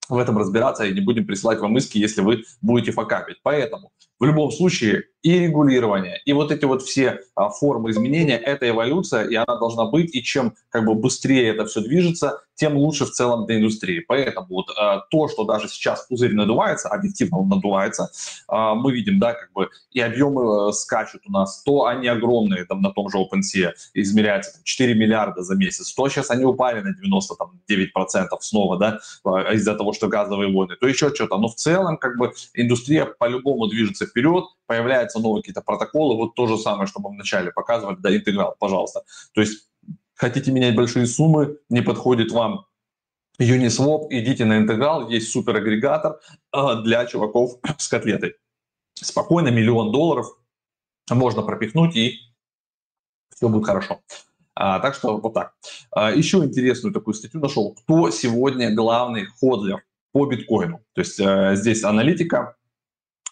в 0.08 0.18
этом 0.18 0.38
разбираться 0.38 0.84
и 0.84 0.94
не 0.94 1.00
будем 1.00 1.26
присылать 1.26 1.58
вам 1.58 1.76
иски, 1.76 1.98
если 1.98 2.20
вы 2.20 2.44
будете 2.62 2.92
факапить. 2.92 3.38
Поэтому 3.42 3.92
в 4.18 4.24
любом 4.24 4.50
случае 4.50 5.04
и 5.26 5.40
регулирование, 5.40 6.22
и 6.24 6.32
вот 6.32 6.52
эти 6.52 6.64
вот 6.66 6.82
все 6.82 7.18
а, 7.34 7.48
формы 7.50 7.90
изменения– 7.90 8.36
это 8.46 8.68
эволюция, 8.68 9.24
и 9.24 9.34
она 9.34 9.58
должна 9.58 9.86
быть, 9.86 10.14
и 10.14 10.22
чем 10.22 10.54
как 10.68 10.84
бы 10.84 10.94
быстрее 10.94 11.48
это 11.48 11.66
все 11.66 11.80
движется, 11.80 12.42
тем 12.54 12.76
лучше 12.76 13.06
в 13.06 13.10
целом 13.10 13.44
для 13.44 13.58
индустрии. 13.58 14.04
Поэтому 14.06 14.46
вот 14.48 14.66
а, 14.78 15.00
то, 15.10 15.26
что 15.26 15.42
даже 15.42 15.68
сейчас 15.68 16.06
пузырь 16.06 16.34
надувается, 16.34 16.88
объективно 16.88 17.38
он 17.38 17.48
надувается, 17.48 18.08
а, 18.46 18.76
мы 18.76 18.92
видим, 18.92 19.18
да, 19.18 19.34
как 19.34 19.52
бы 19.52 19.68
и 19.90 20.00
объемы 20.00 20.68
а, 20.68 20.72
скачут 20.72 21.22
у 21.26 21.32
нас, 21.32 21.60
то 21.64 21.86
они 21.86 22.06
огромные, 22.06 22.64
там 22.64 22.80
на 22.80 22.92
том 22.92 23.08
же 23.10 23.18
OpenSea 23.18 23.72
измеряются 23.94 24.52
там, 24.52 24.62
4 24.62 24.94
миллиарда 24.94 25.42
за 25.42 25.56
месяц, 25.56 25.92
то 25.92 26.08
сейчас 26.08 26.30
они 26.30 26.44
упали 26.44 26.82
на 26.82 26.94
99% 26.94 28.26
снова, 28.40 28.78
да, 28.78 29.00
а, 29.24 29.52
из-за 29.54 29.74
того, 29.74 29.92
что 29.92 30.06
газовые 30.06 30.52
войны, 30.52 30.76
то 30.80 30.86
еще 30.86 31.12
что-то. 31.12 31.36
Но 31.36 31.48
в 31.48 31.56
целом 31.56 31.98
как 31.98 32.16
бы 32.16 32.32
индустрия 32.54 33.06
по-любому 33.06 33.66
движется 33.66 34.06
вперед, 34.06 34.44
появляются 35.16 35.20
новые 35.20 35.42
какие-то 35.42 35.62
протоколы, 35.62 36.16
вот 36.16 36.34
то 36.34 36.46
же 36.46 36.58
самое, 36.58 36.86
что 36.86 37.00
мы 37.00 37.10
вначале 37.10 37.50
показывали, 37.50 37.96
да, 37.98 38.14
интеграл, 38.14 38.56
пожалуйста. 38.58 39.02
То 39.34 39.40
есть 39.40 39.68
хотите 40.14 40.52
менять 40.52 40.76
большие 40.76 41.06
суммы, 41.06 41.58
не 41.70 41.82
подходит 41.82 42.32
вам 42.32 42.66
Uniswap, 43.38 44.06
идите 44.10 44.44
на 44.44 44.58
интеграл, 44.58 45.10
есть 45.10 45.30
суперагрегатор 45.30 46.20
э, 46.52 46.82
для 46.84 47.04
чуваков 47.06 47.58
с 47.78 47.88
котлетой. 47.88 48.34
Спокойно 48.94 49.50
миллион 49.50 49.92
долларов 49.92 50.26
можно 51.10 51.42
пропихнуть 51.42 51.96
и 51.96 52.18
все 53.34 53.48
будет 53.48 53.66
хорошо. 53.66 54.00
А, 54.54 54.78
так 54.80 54.94
что 54.94 55.18
вот 55.18 55.34
так. 55.34 55.52
А, 55.90 56.10
еще 56.10 56.38
интересную 56.38 56.94
такую 56.94 57.14
статью 57.14 57.40
нашел. 57.40 57.74
Кто 57.74 58.10
сегодня 58.10 58.74
главный 58.74 59.26
ходлер 59.26 59.84
по 60.12 60.24
биткоину? 60.24 60.78
То 60.94 61.00
есть 61.02 61.20
а, 61.20 61.54
здесь 61.54 61.84
аналитика, 61.84 62.56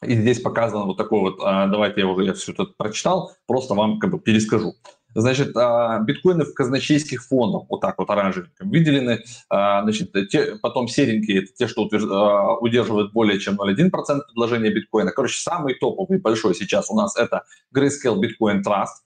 и 0.04 0.14
здесь 0.14 0.40
показано 0.40 0.84
вот 0.84 0.96
такой 0.96 1.20
вот, 1.20 1.38
а, 1.42 1.66
давайте 1.66 2.00
я 2.00 2.06
уже 2.06 2.24
я 2.24 2.34
все 2.34 2.52
это 2.52 2.64
прочитал, 2.64 3.32
просто 3.46 3.74
вам 3.74 3.98
как 3.98 4.10
бы 4.10 4.20
перескажу. 4.20 4.74
Значит, 5.14 5.56
а, 5.56 6.00
биткоины 6.00 6.44
в 6.44 6.54
казначейских 6.54 7.24
фондах, 7.24 7.62
вот 7.68 7.80
так 7.80 7.98
вот 7.98 8.10
оранжевеньким, 8.10 8.68
выделены. 8.68 9.22
А, 9.48 9.82
значит, 9.82 10.12
те, 10.30 10.56
потом 10.56 10.88
серенькие, 10.88 11.44
это 11.44 11.52
те, 11.52 11.68
что 11.68 11.84
удерживают 11.84 13.12
более 13.12 13.38
чем 13.38 13.54
0,1% 13.54 13.90
предложения 14.26 14.70
биткоина. 14.70 15.12
Короче, 15.12 15.40
самый 15.40 15.74
топовый 15.74 16.18
большой 16.18 16.54
сейчас 16.54 16.90
у 16.90 16.96
нас 16.96 17.16
это 17.16 17.44
Grayscale 17.74 18.20
Bitcoin 18.20 18.62
Trust. 18.62 19.04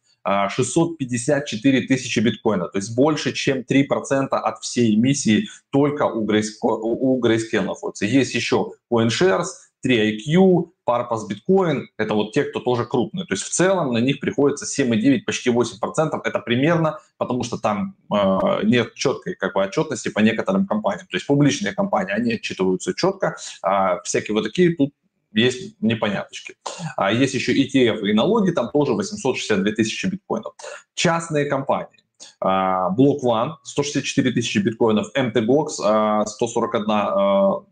654 0.51 1.87
тысячи 1.87 2.19
биткоина, 2.19 2.69
то 2.69 2.77
есть 2.77 2.95
больше, 2.95 3.33
чем 3.33 3.61
3% 3.61 4.27
от 4.31 4.59
всей 4.59 4.95
эмиссии 4.95 5.49
только 5.71 6.03
у 6.03 6.27
Grayscale, 6.27 6.81
у 6.83 7.19
Grayscale 7.25 7.63
находится. 7.63 8.05
Есть 8.05 8.35
еще 8.35 8.73
CoinShares, 8.93 9.47
3IQ, 9.87 10.71
Parpas 10.88 11.29
Bitcoin, 11.29 11.87
это 11.98 12.14
вот 12.14 12.33
те, 12.33 12.44
кто 12.44 12.61
тоже 12.61 12.87
крупные. 12.87 13.27
То 13.27 13.35
есть 13.35 13.44
в 13.44 13.51
целом 13.51 13.92
на 13.92 13.98
них 13.98 14.20
приходится 14.20 14.64
7,9, 14.64 15.24
почти 15.27 15.51
8%. 15.51 16.20
Это 16.24 16.38
примерно, 16.38 16.98
потому 17.18 17.44
что 17.44 17.59
там 17.59 17.94
э, 18.11 18.61
нет 18.64 18.94
четкой 18.94 19.35
как 19.35 19.55
бы, 19.55 19.62
отчетности 19.62 20.09
по 20.09 20.20
некоторым 20.20 20.66
компаниям. 20.66 21.07
То 21.09 21.16
есть 21.16 21.27
публичные 21.27 21.74
компании, 21.74 22.12
они 22.12 22.33
отчитываются 22.35 22.94
четко, 22.94 23.37
а 23.62 24.01
всякие 24.03 24.35
вот 24.35 24.44
такие 24.44 24.74
тут 24.74 24.94
есть 25.33 25.77
непоняточки. 25.81 26.55
А 26.96 27.12
есть 27.12 27.35
еще 27.35 27.53
ETF 27.53 28.01
и 28.09 28.14
налоги, 28.14 28.51
там 28.51 28.70
тоже 28.70 28.94
862 28.94 29.72
тысячи 29.72 30.07
биткоинов. 30.07 30.55
Частные 30.94 31.44
компании. 31.44 31.98
Block 32.42 33.20
One 33.22 33.53
164 33.62 34.33
тысячи 34.33 34.59
биткоинов, 34.59 35.14
MTGOX 35.14 36.24
141 36.27 37.66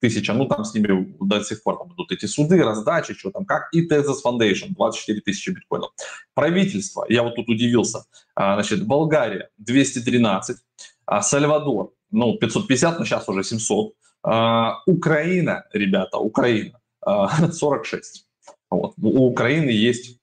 тысяча, 0.00 0.32
ну 0.34 0.46
там 0.46 0.64
с 0.64 0.74
ними 0.74 1.14
до 1.20 1.42
сих 1.42 1.62
пор 1.62 1.78
там 1.78 1.92
идут 1.92 2.12
эти 2.12 2.26
суды, 2.26 2.62
раздачи, 2.62 3.14
что 3.14 3.30
там 3.30 3.44
как, 3.44 3.68
и 3.72 3.86
Tezos 3.86 4.18
Foundation 4.24 4.68
24 4.70 5.20
тысячи 5.20 5.50
биткоинов. 5.50 5.90
Правительство, 6.34 7.04
я 7.08 7.22
вот 7.22 7.34
тут 7.36 7.48
удивился, 7.48 8.04
а, 8.34 8.54
значит, 8.54 8.86
Болгария 8.86 9.50
213, 9.58 10.56
а, 11.06 11.22
Сальвадор, 11.22 11.92
ну 12.10 12.36
550, 12.38 12.98
но 12.98 13.04
сейчас 13.04 13.28
уже 13.28 13.42
700, 13.44 13.94
а, 14.22 14.82
Украина, 14.86 15.64
ребята, 15.72 16.18
Украина 16.18 16.80
46. 17.52 18.26
Вот. 18.70 18.94
У 19.00 19.26
Украины 19.26 19.70
есть 19.70 20.17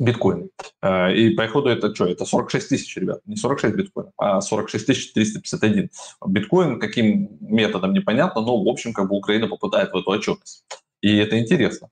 биткоин. 0.00 0.50
Э, 0.82 1.14
и 1.14 1.30
по 1.30 1.46
ходу 1.46 1.68
это 1.68 1.94
что? 1.94 2.06
Это 2.06 2.24
46 2.24 2.68
тысяч, 2.68 2.96
ребят. 2.96 3.20
Не 3.26 3.36
46 3.36 3.76
биткоинов, 3.76 4.12
а 4.16 4.40
46 4.40 4.86
тысяч 4.86 5.12
351. 5.12 5.90
Биткоин 6.26 6.80
каким 6.80 7.36
методом 7.40 7.92
непонятно, 7.92 8.40
но 8.40 8.60
в 8.60 8.68
общем 8.68 8.92
как 8.92 9.08
бы 9.08 9.16
Украина 9.16 9.46
попадает 9.46 9.92
в 9.92 9.96
эту 9.96 10.10
отчетность. 10.10 10.64
И 11.02 11.16
это 11.16 11.38
интересно. 11.38 11.88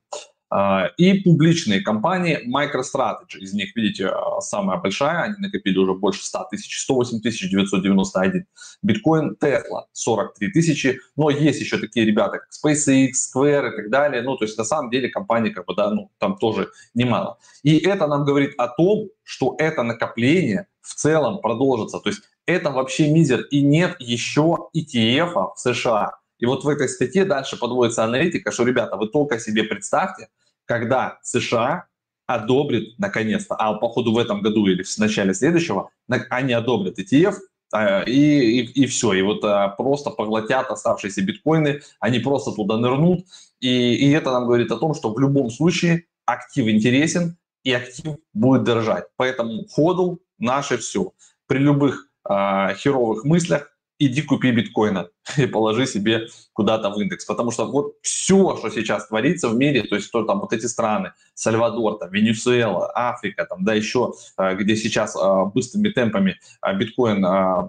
А, 0.51 0.87
и 0.97 1.13
публичные 1.21 1.81
компании 1.81 2.39
MicroStrategy, 2.47 3.39
из 3.39 3.53
них, 3.53 3.75
видите, 3.75 4.07
а, 4.07 4.41
самая 4.41 4.79
большая, 4.79 5.23
они 5.23 5.35
накопили 5.37 5.77
уже 5.77 5.93
больше 5.93 6.25
100 6.25 6.47
тысяч, 6.49 6.81
108 6.81 7.21
тысяч 7.21 7.49
991. 7.51 8.45
Биткоин 8.81 9.37
Tesla 9.39 9.83
43 9.93 10.51
тысячи, 10.51 10.99
но 11.15 11.29
есть 11.29 11.61
еще 11.61 11.77
такие 11.77 12.05
ребята, 12.05 12.39
как 12.39 12.49
SpaceX, 12.49 13.09
Square 13.11 13.73
и 13.73 13.75
так 13.75 13.89
далее. 13.91 14.23
Ну, 14.23 14.37
то 14.37 14.45
есть 14.45 14.57
на 14.57 14.63
самом 14.63 14.89
деле 14.89 15.09
компании, 15.09 15.51
как 15.51 15.65
бы, 15.65 15.75
да, 15.75 15.91
ну, 15.91 16.11
там 16.17 16.37
тоже 16.37 16.69
немало. 16.95 17.37
И 17.61 17.77
это 17.77 18.07
нам 18.07 18.25
говорит 18.25 18.53
о 18.57 18.67
том, 18.67 19.09
что 19.23 19.55
это 19.59 19.83
накопление 19.83 20.67
в 20.81 20.95
целом 20.95 21.39
продолжится. 21.41 21.99
То 21.99 22.09
есть 22.09 22.23
это 22.47 22.71
вообще 22.71 23.11
мизер. 23.11 23.41
И 23.51 23.61
нет 23.61 23.95
еще 23.99 24.69
ETF 24.75 25.53
в 25.55 25.59
США. 25.59 26.18
И 26.39 26.45
вот 26.45 26.63
в 26.63 26.67
этой 26.67 26.89
статье 26.89 27.25
дальше 27.25 27.57
подводится 27.57 28.03
аналитика, 28.03 28.51
что, 28.51 28.63
ребята, 28.63 28.97
вы 28.97 29.07
только 29.07 29.39
себе 29.39 29.63
представьте, 29.63 30.29
когда 30.65 31.19
США 31.23 31.85
одобрит 32.27 32.97
наконец-то, 32.97 33.55
а 33.55 33.73
по 33.73 33.89
ходу 33.89 34.13
в 34.13 34.17
этом 34.17 34.41
году 34.41 34.67
или 34.67 34.83
в 34.83 34.97
начале 34.97 35.33
следующего, 35.33 35.89
они 36.29 36.53
одобрят 36.53 36.99
ETF, 36.99 37.35
а, 37.71 38.01
и, 38.03 38.11
и, 38.11 38.83
и 38.83 38.85
все, 38.87 39.13
и 39.13 39.21
вот 39.21 39.43
а, 39.43 39.69
просто 39.69 40.09
поглотят 40.09 40.71
оставшиеся 40.71 41.21
биткоины, 41.21 41.81
они 41.99 42.19
просто 42.19 42.51
туда 42.51 42.77
нырнут, 42.77 43.25
и, 43.59 43.95
и 43.95 44.11
это 44.11 44.31
нам 44.31 44.45
говорит 44.45 44.71
о 44.71 44.77
том, 44.77 44.93
что 44.93 45.13
в 45.13 45.19
любом 45.19 45.49
случае 45.49 46.05
актив 46.25 46.67
интересен, 46.67 47.37
и 47.63 47.73
актив 47.73 48.17
будет 48.33 48.63
дорожать. 48.63 49.05
Поэтому 49.17 49.65
ходу 49.67 50.21
наше 50.37 50.77
все. 50.77 51.11
При 51.47 51.59
любых 51.59 52.07
э, 52.29 52.73
херовых 52.75 53.25
мыслях 53.25 53.71
иди 53.99 54.21
купи 54.21 54.51
биткоина 54.51 55.09
и 55.37 55.45
положи 55.45 55.85
себе 55.85 56.27
куда-то 56.53 56.89
в 56.89 56.99
индекс. 56.99 57.25
Потому 57.25 57.51
что 57.51 57.65
вот 57.65 57.95
все, 58.01 58.57
что 58.57 58.69
сейчас 58.69 59.07
творится 59.07 59.49
в 59.49 59.55
мире, 59.55 59.83
то 59.83 59.95
есть 59.95 60.07
что 60.07 60.23
там 60.23 60.39
вот 60.39 60.53
эти 60.53 60.65
страны, 60.65 61.13
Сальвадор, 61.35 61.99
там, 61.99 62.11
Венесуэла, 62.11 62.91
Африка, 62.95 63.45
там, 63.45 63.63
да, 63.63 63.73
еще, 63.73 64.13
э, 64.37 64.55
где 64.55 64.75
сейчас 64.75 65.15
э, 65.15 65.45
быстрыми 65.53 65.89
темпами 65.89 66.39
э, 66.65 66.75
биткоин 66.75 67.25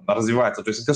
развивается, 0.07 0.63
то 0.63 0.71
есть 0.71 0.89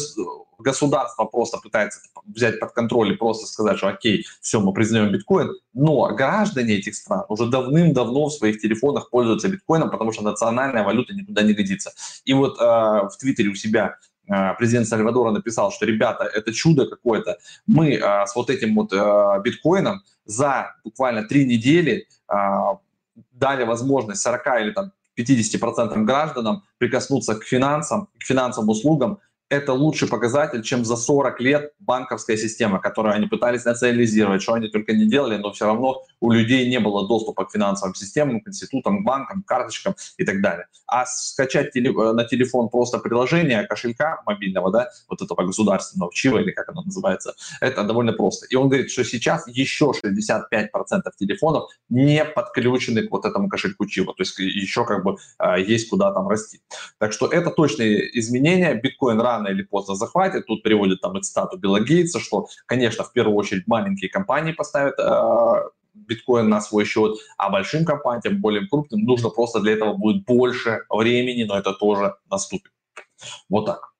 государство 0.59 1.25
просто 1.25 1.59
пытается 1.59 2.01
взять 2.25 2.61
под 2.61 2.73
контроль 2.73 3.13
и 3.13 3.17
просто 3.17 3.47
сказать, 3.47 3.77
что 3.77 3.89
окей, 3.89 4.25
все, 4.41 4.61
мы 4.61 4.73
признаем 4.73 5.13
биткоин, 5.13 5.51
но 5.73 6.09
граждане 6.15 6.75
этих 6.75 6.95
стран 6.95 7.25
уже 7.29 7.47
давным-давно 7.47 8.27
в 8.27 8.33
своих 8.33 8.61
телефонах 8.61 9.11
пользуются 9.11 9.49
биткоином, 9.49 9.91
потому 9.91 10.13
что 10.13 10.23
национальная 10.23 10.85
валюта 10.85 11.15
никуда 11.15 11.43
не 11.43 11.53
годится. 11.53 11.93
И 12.25 12.33
вот 12.33 12.59
э, 12.61 12.65
в 12.65 13.13
Твиттере 13.19 13.51
у 13.51 13.55
себя 13.55 13.85
а, 13.87 14.14
президент 14.59 14.89
Сальвадора 14.89 15.31
написал, 15.31 15.71
что, 15.71 15.87
ребята, 15.87 16.25
это 16.25 16.53
чудо 16.53 16.87
какое-то. 16.87 17.39
Мы 17.67 17.97
а, 17.97 18.27
с 18.27 18.35
вот 18.35 18.51
этим 18.51 18.75
вот 18.75 18.93
а, 18.93 19.39
биткоином 19.41 20.03
за 20.25 20.75
буквально 20.85 21.25
три 21.25 21.45
недели 21.45 22.07
а, 22.29 22.79
дали 23.33 23.65
возможность 23.65 24.23
40 24.23 24.61
или 24.61 24.71
там 24.71 24.93
50% 25.19 26.03
гражданам 26.05 26.65
прикоснуться 26.79 27.35
к 27.35 27.45
финансам, 27.45 28.09
к 28.19 28.25
финансовым 28.25 28.71
услугам 28.71 29.19
это 29.55 29.73
лучший 29.73 30.09
показатель, 30.09 30.63
чем 30.63 30.85
за 30.85 30.97
40 30.97 31.41
лет 31.41 31.73
банковская 31.79 32.37
система, 32.37 32.81
которую 32.81 33.15
они 33.15 33.27
пытались 33.27 33.65
национализировать, 33.65 34.43
что 34.43 34.55
они 34.55 34.69
только 34.69 34.93
не 34.93 35.07
делали, 35.07 35.37
но 35.37 35.53
все 35.53 35.67
равно 35.67 36.03
у 36.21 36.31
людей 36.31 36.69
не 36.69 36.81
было 36.81 37.07
доступа 37.09 37.45
к 37.45 37.53
финансовым 37.53 37.95
системам, 37.95 38.41
к 38.41 38.49
институтам, 38.49 39.03
к 39.03 39.05
банкам, 39.05 39.43
к 39.43 39.47
карточкам 39.47 39.95
и 40.17 40.25
так 40.25 40.41
далее. 40.41 40.67
А 40.87 41.07
скачать 41.07 41.73
теле, 41.73 41.91
э, 41.91 42.13
на 42.13 42.25
телефон 42.25 42.69
просто 42.69 42.99
приложение 42.99 43.65
кошелька 43.65 44.23
мобильного, 44.27 44.71
да, 44.71 44.89
вот 45.09 45.23
этого 45.23 45.47
государственного, 45.47 46.11
ЧИВа 46.13 46.39
или 46.39 46.51
как 46.51 46.69
оно 46.69 46.83
называется, 46.83 47.35
это 47.61 47.85
довольно 47.85 48.13
просто. 48.13 48.47
И 48.47 48.57
он 48.57 48.69
говорит, 48.69 48.91
что 48.91 49.05
сейчас 49.05 49.47
еще 49.47 49.93
65% 49.93 51.03
телефонов 51.19 51.71
не 51.89 52.25
подключены 52.25 53.07
к 53.07 53.11
вот 53.11 53.25
этому 53.25 53.49
кошельку 53.49 53.87
ЧИВа, 53.87 54.15
то 54.15 54.23
есть 54.23 54.39
еще 54.39 54.85
как 54.85 55.05
бы 55.05 55.17
э, 55.39 55.63
есть 55.63 55.89
куда 55.91 56.13
там 56.13 56.29
расти. 56.29 56.61
Так 56.99 57.13
что 57.13 57.27
это 57.27 57.51
точные 57.51 58.19
изменения. 58.19 58.75
Биткоин 58.75 59.21
рано 59.21 59.44
или 59.49 59.63
поздно 59.63 59.95
захватит. 59.95 60.47
Тут 60.47 60.63
приводит 60.63 61.01
там 61.01 61.21
цитату 61.23 61.59
Билла 61.59 61.81
Гейтса, 61.81 62.21
что, 62.21 62.49
конечно, 62.67 63.05
в 63.05 63.13
первую 63.13 63.37
очередь 63.37 63.67
маленькие 63.67 64.11
компании 64.11 64.53
поставят 64.53 64.99
э, 64.99 65.69
биткоин 65.95 66.49
на 66.49 66.61
свой 66.61 66.85
счет, 66.85 67.17
а 67.39 67.51
большим 67.51 67.85
компаниям, 67.85 68.41
более 68.41 68.67
крупным, 68.67 69.05
нужно 69.05 69.31
просто 69.31 69.61
для 69.61 69.73
этого 69.73 69.95
будет 69.95 70.25
больше 70.25 70.81
времени, 70.91 71.45
но 71.45 71.57
это 71.57 71.73
тоже 71.73 72.17
наступит. 72.31 72.73
Вот 73.49 73.67
так. 73.67 73.95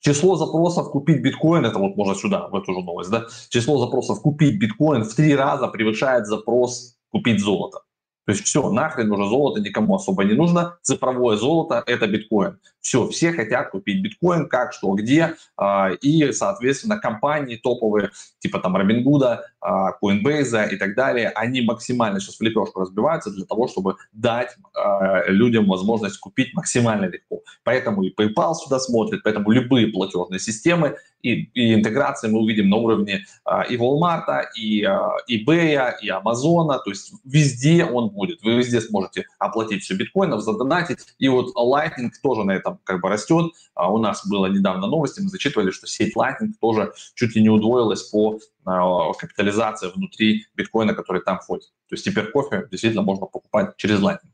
Число 0.00 0.34
запросов 0.34 0.90
купить 0.90 1.22
биткоин, 1.22 1.64
это 1.64 1.78
вот 1.78 1.96
можно 1.96 2.16
сюда, 2.16 2.48
в 2.48 2.56
эту 2.56 2.74
же 2.74 2.80
новость, 2.80 3.10
да, 3.10 3.26
число 3.50 3.78
запросов 3.78 4.20
купить 4.20 4.58
биткоин 4.58 5.04
в 5.04 5.14
три 5.14 5.36
раза 5.36 5.68
превышает 5.68 6.26
запрос 6.26 6.96
купить 7.10 7.40
золото. 7.40 7.82
То 8.24 8.32
есть 8.32 8.44
все, 8.44 8.70
нахрен 8.70 9.10
уже 9.10 9.28
золото 9.28 9.60
никому 9.60 9.96
особо 9.96 10.24
не 10.24 10.34
нужно. 10.34 10.78
Цифровое 10.82 11.36
золото– 11.36 11.82
это 11.86 12.06
биткоин. 12.06 12.58
Все, 12.82 13.08
все 13.08 13.32
хотят 13.32 13.70
купить 13.70 14.02
биткоин, 14.02 14.48
как, 14.48 14.72
что, 14.72 14.92
где. 14.94 15.36
А, 15.56 15.90
и, 16.02 16.32
соответственно, 16.32 16.98
компании 16.98 17.56
топовые, 17.56 18.10
типа 18.40 18.58
там 18.58 18.76
Robinhood, 18.76 19.38
а, 19.60 19.92
Coinbase 20.02 20.70
и 20.72 20.76
так 20.76 20.96
далее, 20.96 21.30
они 21.30 21.62
максимально 21.62 22.18
сейчас 22.18 22.36
в 22.36 22.42
лепешку 22.42 22.80
разбиваются 22.80 23.30
для 23.30 23.46
того, 23.46 23.68
чтобы 23.68 23.96
дать 24.12 24.56
а, 24.74 25.22
людям 25.28 25.68
возможность 25.68 26.18
купить 26.18 26.52
максимально 26.54 27.04
легко. 27.04 27.42
Поэтому 27.62 28.02
и 28.02 28.12
PayPal 28.12 28.54
сюда 28.54 28.80
смотрит, 28.80 29.22
поэтому 29.22 29.52
любые 29.52 29.86
платежные 29.86 30.40
системы 30.40 30.96
и, 31.22 31.44
и 31.54 31.74
интеграции 31.74 32.28
мы 32.28 32.40
увидим 32.40 32.68
на 32.68 32.76
уровне 32.78 33.24
и 33.70 33.76
Walmart, 33.76 34.24
и 34.56 34.82
eBay, 35.30 35.92
и 36.02 36.10
Amazon, 36.10 36.66
то 36.84 36.90
есть 36.90 37.12
везде 37.24 37.84
он 37.84 38.10
будет. 38.10 38.42
Вы 38.42 38.56
везде 38.56 38.80
сможете 38.80 39.26
оплатить 39.38 39.84
все 39.84 39.94
биткоинов, 39.94 40.40
задонатить. 40.40 40.98
И 41.20 41.28
вот 41.28 41.54
Lightning 41.56 42.10
тоже 42.20 42.42
на 42.42 42.50
этом 42.50 42.71
как 42.84 43.00
бы 43.00 43.08
растет. 43.08 43.52
А 43.74 43.92
у 43.92 43.98
нас 43.98 44.26
было 44.26 44.46
недавно 44.46 44.86
новости, 44.86 45.20
мы 45.20 45.28
зачитывали, 45.28 45.70
что 45.70 45.86
сеть 45.86 46.16
Lightning 46.16 46.52
тоже 46.60 46.92
чуть 47.14 47.34
ли 47.36 47.42
не 47.42 47.48
удвоилась 47.50 48.02
по 48.04 48.38
а, 48.64 49.12
капитализации 49.14 49.90
внутри 49.94 50.46
биткоина, 50.54 50.94
который 50.94 51.22
там 51.22 51.38
входит. 51.38 51.72
То 51.88 51.94
есть 51.94 52.04
теперь 52.04 52.30
кофе 52.30 52.68
действительно 52.70 53.02
можно 53.02 53.26
покупать 53.26 53.76
через 53.76 54.00
Lightning. 54.00 54.32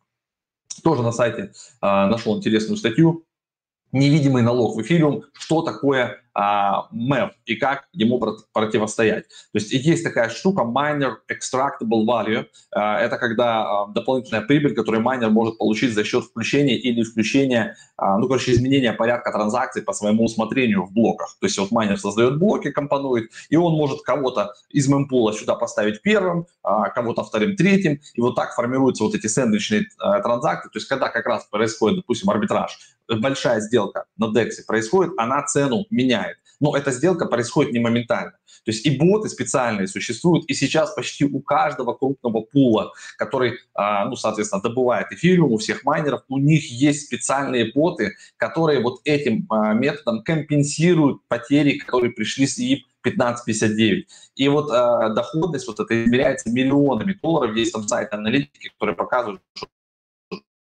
Тоже 0.83 1.03
на 1.03 1.13
сайте 1.13 1.53
а, 1.81 2.07
нашел 2.07 2.37
интересную 2.37 2.77
статью. 2.77 3.25
Невидимый 3.91 4.43
налог 4.43 4.77
в 4.77 4.83
эфириум. 4.83 5.25
Что 5.33 5.63
такое 5.63 6.23
а, 6.39 6.87
MEV 6.93 7.31
и 7.47 7.57
как 7.57 7.89
ему 7.93 8.21
противостоять. 8.53 9.27
То 9.27 9.59
есть 9.59 9.73
есть 9.73 10.05
такая 10.05 10.29
штука 10.29 10.63
minor 10.63 11.17
extractable 11.29 12.07
value. 12.07 12.47
А, 12.71 13.01
это 13.01 13.19
когда 13.19 13.65
а, 13.65 13.87
дополнительная 13.89 14.43
прибыль, 14.43 14.73
которую 14.73 15.03
майнер 15.03 15.31
может 15.31 15.59
получить 15.59 15.95
за 15.95 16.05
счет 16.05 16.23
включения 16.23 16.77
или 16.77 17.03
исключения, 17.03 17.77
ну, 18.01 18.29
короче, 18.29 18.53
изменения 18.53 18.93
порядка 18.93 19.33
транзакций 19.33 19.83
по 19.83 19.93
своему 19.93 20.25
усмотрению 20.25 20.85
в 20.85 20.93
блоках. 20.93 21.37
То 21.41 21.47
есть 21.47 21.59
вот 21.59 21.73
майнер 21.73 21.99
создает 21.99 22.39
блоки, 22.39 22.71
компонует, 22.71 23.33
и 23.49 23.57
он 23.57 23.73
может 23.73 24.03
кого-то 24.03 24.55
из 24.71 24.87
мемпула 24.87 25.33
сюда 25.33 25.57
поставить 25.57 26.01
первым, 26.03 26.47
кого-то 26.63 27.25
вторым, 27.25 27.57
третьим, 27.57 27.99
и 28.15 28.21
вот 28.21 28.37
так 28.37 28.55
формируются 28.55 29.03
вот 29.03 29.17
эти 29.17 29.27
сэндвичные 29.27 29.87
транзакции. 29.99 30.69
То 30.69 30.77
есть 30.77 30.87
когда 30.87 31.09
как 31.09 31.27
раз 31.27 31.47
происходит, 31.51 31.99
допустим, 31.99 32.31
арбитраж, 32.31 32.79
большая 33.17 33.61
сделка 33.61 34.05
на 34.17 34.27
DEX 34.27 34.51
происходит, 34.67 35.13
она 35.17 35.43
цену 35.43 35.87
меняет. 35.91 36.28
Но 36.61 36.77
эта 36.77 36.91
сделка 36.91 37.27
происходит 37.27 37.73
не 37.73 37.79
моментально. 37.79 38.33
То 38.65 38.73
есть 38.73 38.85
и 38.85 38.99
боты 38.99 39.29
специальные 39.29 39.87
существуют, 39.87 40.45
и 40.47 40.55
сейчас 40.55 40.95
почти 40.95 41.25
у 41.25 41.41
каждого 41.41 41.95
крупного 41.95 42.41
пула, 42.43 42.93
который, 43.17 43.59
а, 43.75 44.05
ну, 44.07 44.17
соответственно, 44.17 44.63
добывает 44.63 45.13
эфириум, 45.13 45.53
у 45.53 45.59
всех 45.59 45.85
майнеров, 45.85 46.23
у 46.29 46.39
них 46.39 46.71
есть 46.71 47.07
специальные 47.07 47.73
боты, 47.73 48.17
которые 48.37 48.81
вот 48.81 49.01
этим 49.05 49.47
а, 49.49 49.73
методом 49.75 50.23
компенсируют 50.23 51.23
потери, 51.29 51.79
которые 51.79 52.13
пришли 52.13 52.47
с 52.47 52.59
ИИП 52.59 52.85
1559. 53.03 54.09
И 54.35 54.49
вот 54.49 54.71
э, 54.71 55.15
доходность 55.15 55.67
вот 55.67 55.81
это 55.81 56.05
измеряется 56.05 56.51
миллионами 56.51 57.15
долларов. 57.23 57.57
Есть 57.57 57.73
там 57.73 57.87
сайт 57.87 58.13
аналитики, 58.13 58.69
которые 58.69 58.97
показывают, 58.97 59.41
что 59.55 59.69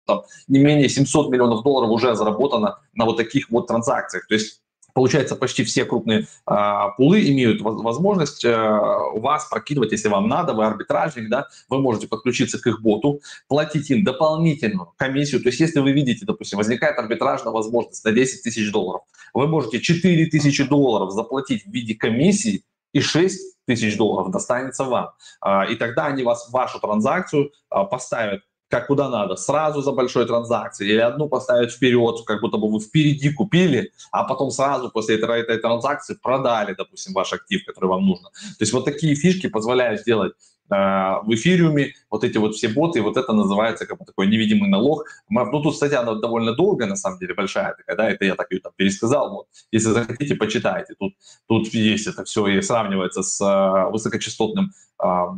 там 0.06 0.24
не 0.48 0.60
менее 0.60 0.90
700 0.90 1.30
миллионов 1.30 1.64
долларов 1.64 1.90
уже 1.90 2.16
заработано 2.16 2.80
на 2.94 3.06
вот 3.06 3.18
таких 3.18 3.50
вот 3.50 3.68
транзакциях. 3.68 4.28
То 4.28 4.34
есть 4.36 4.62
Получается, 4.94 5.36
почти 5.36 5.64
все 5.64 5.86
крупные 5.86 6.28
э, 6.48 6.56
пулы 6.98 7.28
имеют 7.30 7.62
возможность 7.62 8.44
э, 8.44 8.52
вас 8.52 9.46
прокидывать, 9.46 9.92
если 9.92 10.10
вам 10.10 10.28
надо, 10.28 10.54
вы 10.54 10.66
арбитражник, 10.66 11.30
да, 11.30 11.48
вы 11.70 11.80
можете 11.80 12.08
подключиться 12.08 12.60
к 12.60 12.68
их 12.68 12.82
боту, 12.82 13.22
платить 13.48 13.90
им 13.90 14.04
дополнительную 14.04 14.94
комиссию. 14.98 15.42
То 15.42 15.50
есть, 15.50 15.60
если 15.60 15.80
вы 15.80 15.92
видите, 15.92 16.26
допустим, 16.26 16.58
возникает 16.58 16.98
арбитражная 16.98 17.54
возможность 17.54 18.04
на 18.04 18.12
10 18.12 18.44
тысяч 18.44 18.72
долларов, 18.72 19.02
вы 19.34 19.48
можете 19.48 19.80
4 19.80 20.26
тысячи 20.28 20.64
долларов 20.64 21.12
заплатить 21.12 21.66
в 21.66 21.72
виде 21.72 21.96
комиссии, 21.96 22.64
и 22.94 23.02
6 23.02 23.58
тысяч 23.66 23.98
долларов 23.98 24.32
достанется 24.32 24.84
вам. 24.84 25.12
Э, 25.46 25.72
и 25.72 25.76
тогда 25.76 26.08
они 26.08 26.24
вас 26.24 26.50
вашу 26.52 26.80
транзакцию 26.80 27.52
э, 27.72 27.84
поставят 27.90 28.42
как 28.70 28.88
куда 28.88 29.10
надо, 29.10 29.36
сразу 29.36 29.82
за 29.82 29.92
большой 29.92 30.26
транзакцией, 30.26 30.92
или 30.92 31.00
одну 31.00 31.28
поставить 31.28 31.72
вперед, 31.72 32.24
как 32.26 32.42
будто 32.42 32.58
бы 32.58 32.72
вы 32.72 32.80
впереди 32.80 33.32
купили, 33.34 33.92
а 34.12 34.24
потом 34.24 34.52
сразу 34.52 34.90
после 34.92 35.16
этой, 35.16 35.42
этой 35.42 35.58
транзакции 35.58 36.14
продали, 36.22 36.76
допустим, 36.76 37.14
ваш 37.14 37.34
актив, 37.34 37.66
который 37.66 37.88
вам 37.88 38.06
нужно. 38.06 38.30
То 38.30 38.62
есть 38.62 38.72
вот 38.72 38.86
такие 38.86 39.16
фишки 39.16 39.48
позволяют 39.48 40.02
сделать 40.02 40.34
в 40.70 41.26
эфириуме 41.30 41.94
вот 42.10 42.24
эти 42.24 42.38
вот 42.38 42.56
все 42.56 42.68
боты, 42.70 43.02
вот 43.02 43.18
это 43.18 43.34
называется 43.34 43.86
как 43.86 43.98
бы 43.98 44.06
такой 44.06 44.28
невидимый 44.28 44.70
налог. 44.70 45.06
Ну, 45.30 45.62
тут 45.62 45.76
статья 45.76 46.02
она 46.02 46.16
довольно 46.16 46.54
долгая, 46.54 46.88
на 46.88 46.96
самом 46.96 47.20
деле, 47.20 47.34
большая 47.34 47.76
такая, 47.76 47.96
да, 47.96 48.10
это 48.10 48.26
я 48.26 48.36
так 48.36 48.52
ее 48.52 48.60
там 48.60 48.72
пересказал, 48.76 49.32
вот. 49.32 49.48
Если 49.72 49.90
захотите, 49.90 50.36
почитайте. 50.36 50.94
Тут, 51.00 51.14
тут 51.48 51.68
есть 51.74 52.08
это 52.08 52.24
все 52.24 52.48
и 52.48 52.62
сравнивается 52.62 53.24
с 53.24 53.42
э, 53.42 53.92
высокочастотным 53.92 54.72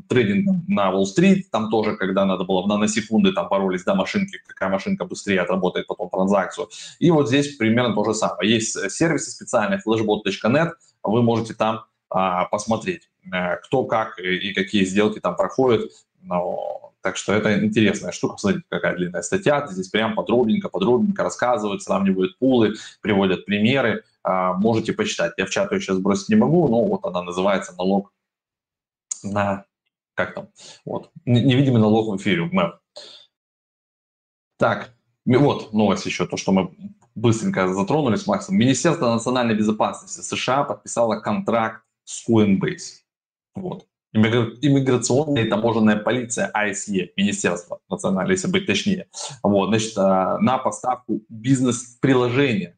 трейдинг 0.07 0.67
на 0.67 0.91
Уолл-стрит, 0.91 1.51
там 1.51 1.69
тоже, 1.69 1.95
когда 1.95 2.25
надо 2.25 2.45
было 2.45 2.63
в 2.63 2.67
наносекунды, 2.67 3.31
там 3.31 3.47
боролись, 3.47 3.83
да, 3.83 3.93
машинки, 3.93 4.39
какая 4.47 4.69
машинка 4.69 5.05
быстрее 5.05 5.41
отработает 5.41 5.85
потом 5.85 6.09
транзакцию. 6.09 6.67
И 6.99 7.11
вот 7.11 7.27
здесь 7.27 7.57
примерно 7.57 7.93
то 7.93 8.03
же 8.03 8.15
самое. 8.15 8.51
Есть 8.51 8.89
сервисы 8.91 9.29
специальные, 9.29 9.79
flashbot.net, 9.85 10.71
вы 11.03 11.21
можете 11.21 11.53
там 11.53 11.85
а, 12.09 12.45
посмотреть, 12.45 13.03
э, 13.03 13.10
кто 13.63 13.85
как 13.85 14.19
и 14.19 14.53
какие 14.53 14.83
сделки 14.85 15.19
там 15.19 15.35
проходят. 15.35 15.91
Но, 16.21 16.93
так 17.01 17.17
что 17.17 17.33
это 17.33 17.63
интересная 17.63 18.11
штука. 18.11 18.37
Смотрите, 18.37 18.65
какая 18.69 18.95
длинная 18.95 19.21
статья. 19.21 19.65
Здесь 19.67 19.89
прям 19.89 20.15
подробненько, 20.15 20.69
подробненько 20.69 21.23
рассказывают, 21.23 21.81
сравнивают 21.81 22.37
пулы, 22.37 22.75
приводят 23.01 23.45
примеры. 23.45 24.03
А, 24.23 24.53
можете 24.53 24.93
почитать. 24.93 25.33
Я 25.37 25.45
в 25.45 25.49
чат 25.49 25.71
ее 25.71 25.81
сейчас 25.81 25.97
бросить 25.99 26.29
не 26.29 26.35
могу, 26.35 26.67
но 26.67 26.83
вот 26.83 27.05
она 27.05 27.23
называется 27.23 27.73
«Налог 27.77 28.11
на, 29.23 29.65
как 30.13 30.33
там, 30.33 30.49
вот, 30.85 31.11
невидимый 31.25 31.81
налог 31.81 32.07
в 32.09 32.17
эфире, 32.17 32.45
мэп. 32.45 32.75
Так, 34.57 34.93
вот 35.25 35.73
новость 35.73 36.05
еще, 36.05 36.27
то, 36.27 36.37
что 36.37 36.51
мы 36.51 36.71
быстренько 37.15 37.67
затронули 37.73 38.15
с 38.15 38.27
Максом. 38.27 38.57
Министерство 38.57 39.11
национальной 39.13 39.55
безопасности 39.55 40.21
США 40.21 40.63
подписало 40.63 41.19
контракт 41.19 41.83
с 42.03 42.27
Coinbase. 42.27 43.01
Вот. 43.55 43.85
Иммиграционная 44.13 45.45
и 45.45 45.49
таможенная 45.49 45.95
полиция 45.95 46.51
ISE, 46.53 47.11
Министерство 47.15 47.79
национальной, 47.89 48.33
если 48.33 48.49
быть 48.49 48.65
точнее, 48.65 49.07
вот, 49.41 49.67
значит, 49.67 49.97
а, 49.97 50.37
на 50.39 50.57
поставку 50.57 51.21
бизнес-приложения 51.29 52.77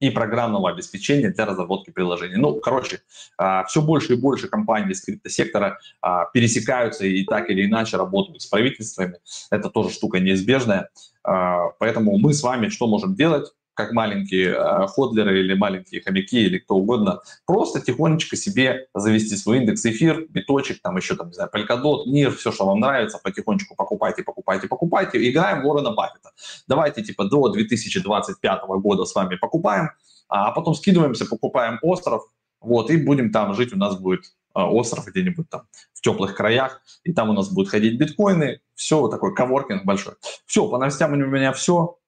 и 0.00 0.10
программного 0.10 0.70
обеспечения 0.70 1.30
для 1.30 1.46
разработки 1.46 1.90
приложений. 1.90 2.36
Ну, 2.38 2.56
короче, 2.60 3.02
а, 3.38 3.64
все 3.64 3.82
больше 3.82 4.14
и 4.14 4.16
больше 4.16 4.48
компаний 4.48 4.92
из 4.92 5.02
криптосектора 5.02 5.78
а, 6.00 6.24
пересекаются 6.26 7.06
и 7.06 7.24
так 7.24 7.50
или 7.50 7.66
иначе 7.66 7.96
работают 7.96 8.42
с 8.42 8.46
правительствами. 8.46 9.18
Это 9.50 9.70
тоже 9.70 9.90
штука 9.90 10.18
неизбежная. 10.18 10.90
Поэтому 11.22 12.18
мы 12.18 12.34
с 12.34 12.42
вами 12.42 12.68
что 12.68 12.86
можем 12.86 13.14
делать? 13.14 13.46
Как 13.74 13.92
маленькие 13.92 14.54
э, 14.54 14.86
ходлеры 14.86 15.40
или 15.40 15.54
маленькие 15.54 16.00
хомяки 16.00 16.38
или 16.38 16.58
кто 16.58 16.76
угодно, 16.76 17.20
просто 17.46 17.80
тихонечко 17.80 18.36
себе 18.36 18.86
завести 18.94 19.36
свой 19.36 19.58
индекс 19.58 19.84
эфир, 19.84 20.26
биточек, 20.28 20.80
там 20.82 20.96
еще, 20.96 21.16
там, 21.16 21.28
не 21.28 21.34
знаю, 21.34 21.50
Polkadot, 21.52 22.06
NIR, 22.06 22.30
все, 22.30 22.52
что 22.52 22.66
вам 22.66 22.80
нравится, 22.80 23.18
потихонечку 23.22 23.74
покупайте, 23.74 24.22
покупайте, 24.22 24.68
покупайте, 24.68 25.30
играем 25.30 25.62
в 25.62 25.66
Уоррена 25.66 25.92
Баффета. 25.92 26.30
Давайте 26.68 27.02
типа 27.02 27.24
до 27.24 27.48
2025 27.48 28.62
года 28.80 29.04
с 29.04 29.14
вами 29.14 29.36
покупаем, 29.36 29.90
а 30.28 30.52
потом 30.52 30.74
скидываемся, 30.74 31.26
покупаем 31.26 31.78
остров, 31.82 32.22
вот, 32.60 32.90
и 32.90 32.96
будем 32.96 33.30
там 33.30 33.54
жить, 33.54 33.74
у 33.74 33.76
нас 33.76 33.98
будет 33.98 34.24
э, 34.54 34.60
остров 34.60 35.06
где-нибудь 35.06 35.50
там 35.50 35.62
в 35.92 36.00
теплых 36.00 36.34
краях, 36.34 36.80
и 37.02 37.12
там 37.12 37.30
у 37.30 37.32
нас 37.32 37.50
будут 37.50 37.70
ходить 37.70 37.98
биткоины, 37.98 38.60
все, 38.74 39.08
такой 39.08 39.34
коворкинг 39.34 39.84
большой. 39.84 40.14
Все, 40.46 40.68
по 40.68 40.78
новостям 40.78 41.12
у 41.12 41.16
меня 41.16 41.52
все, 41.52 41.98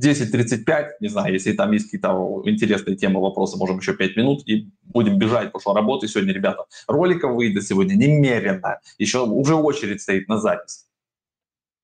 10.35, 0.00 0.86
не 1.00 1.08
знаю, 1.08 1.32
если 1.32 1.52
там 1.52 1.72
есть 1.72 1.86
какие-то 1.86 2.42
интересные 2.44 2.96
темы, 2.96 3.20
вопросы, 3.20 3.56
можем 3.56 3.78
еще 3.78 3.94
5 3.94 4.16
минут 4.16 4.42
и 4.48 4.70
будем 4.82 5.18
бежать, 5.18 5.50
что 5.60 5.74
работы 5.74 6.08
сегодня, 6.08 6.32
ребята. 6.32 6.64
Роликов 6.88 7.34
выйдет 7.34 7.64
сегодня 7.64 7.94
немерено. 7.94 8.80
Еще 8.98 9.22
уже 9.22 9.54
очередь 9.54 10.00
стоит 10.00 10.28
на 10.28 10.38
запись. 10.38 10.86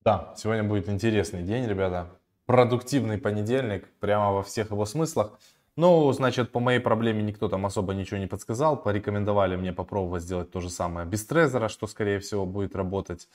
Да, 0.03 0.33
сегодня 0.37 0.63
будет 0.63 0.89
интересный 0.89 1.43
день, 1.43 1.67
ребята. 1.67 2.07
Продуктивный 2.45 3.17
понедельник, 3.17 3.87
прямо 3.99 4.31
во 4.31 4.41
всех 4.41 4.71
его 4.71 4.85
смыслах. 4.85 5.37
Ну, 5.75 6.11
значит, 6.11 6.51
по 6.51 6.59
моей 6.59 6.79
проблеме 6.79 7.21
никто 7.21 7.49
там 7.49 7.65
особо 7.65 7.93
ничего 7.93 8.17
не 8.17 8.25
подсказал. 8.25 8.81
Порекомендовали 8.81 9.57
мне 9.57 9.73
попробовать 9.73 10.23
сделать 10.23 10.49
то 10.49 10.59
же 10.59 10.69
самое 10.69 11.05
без 11.05 11.23
трезора, 11.25 11.67
что, 11.67 11.85
скорее 11.87 12.19
всего, 12.19 12.45
будет 12.45 12.75
работать. 12.75 13.27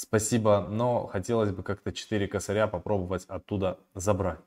Спасибо, 0.00 0.64
но 0.70 1.08
хотелось 1.08 1.50
бы 1.50 1.64
как-то 1.64 1.92
4 1.92 2.28
косаря 2.28 2.68
попробовать 2.68 3.24
оттуда 3.24 3.80
забрать. 3.96 4.38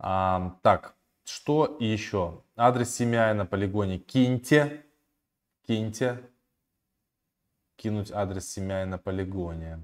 А, 0.00 0.58
так, 0.62 0.96
что 1.24 1.76
еще? 1.78 2.42
Адрес 2.56 3.00
CMI 3.00 3.32
на 3.34 3.46
полигоне 3.46 3.98
киньте. 3.98 4.84
Киньте. 5.64 6.28
Кинуть 7.76 8.10
адрес 8.10 8.58
CMI 8.58 8.84
на 8.86 8.98
полигоне. 8.98 9.78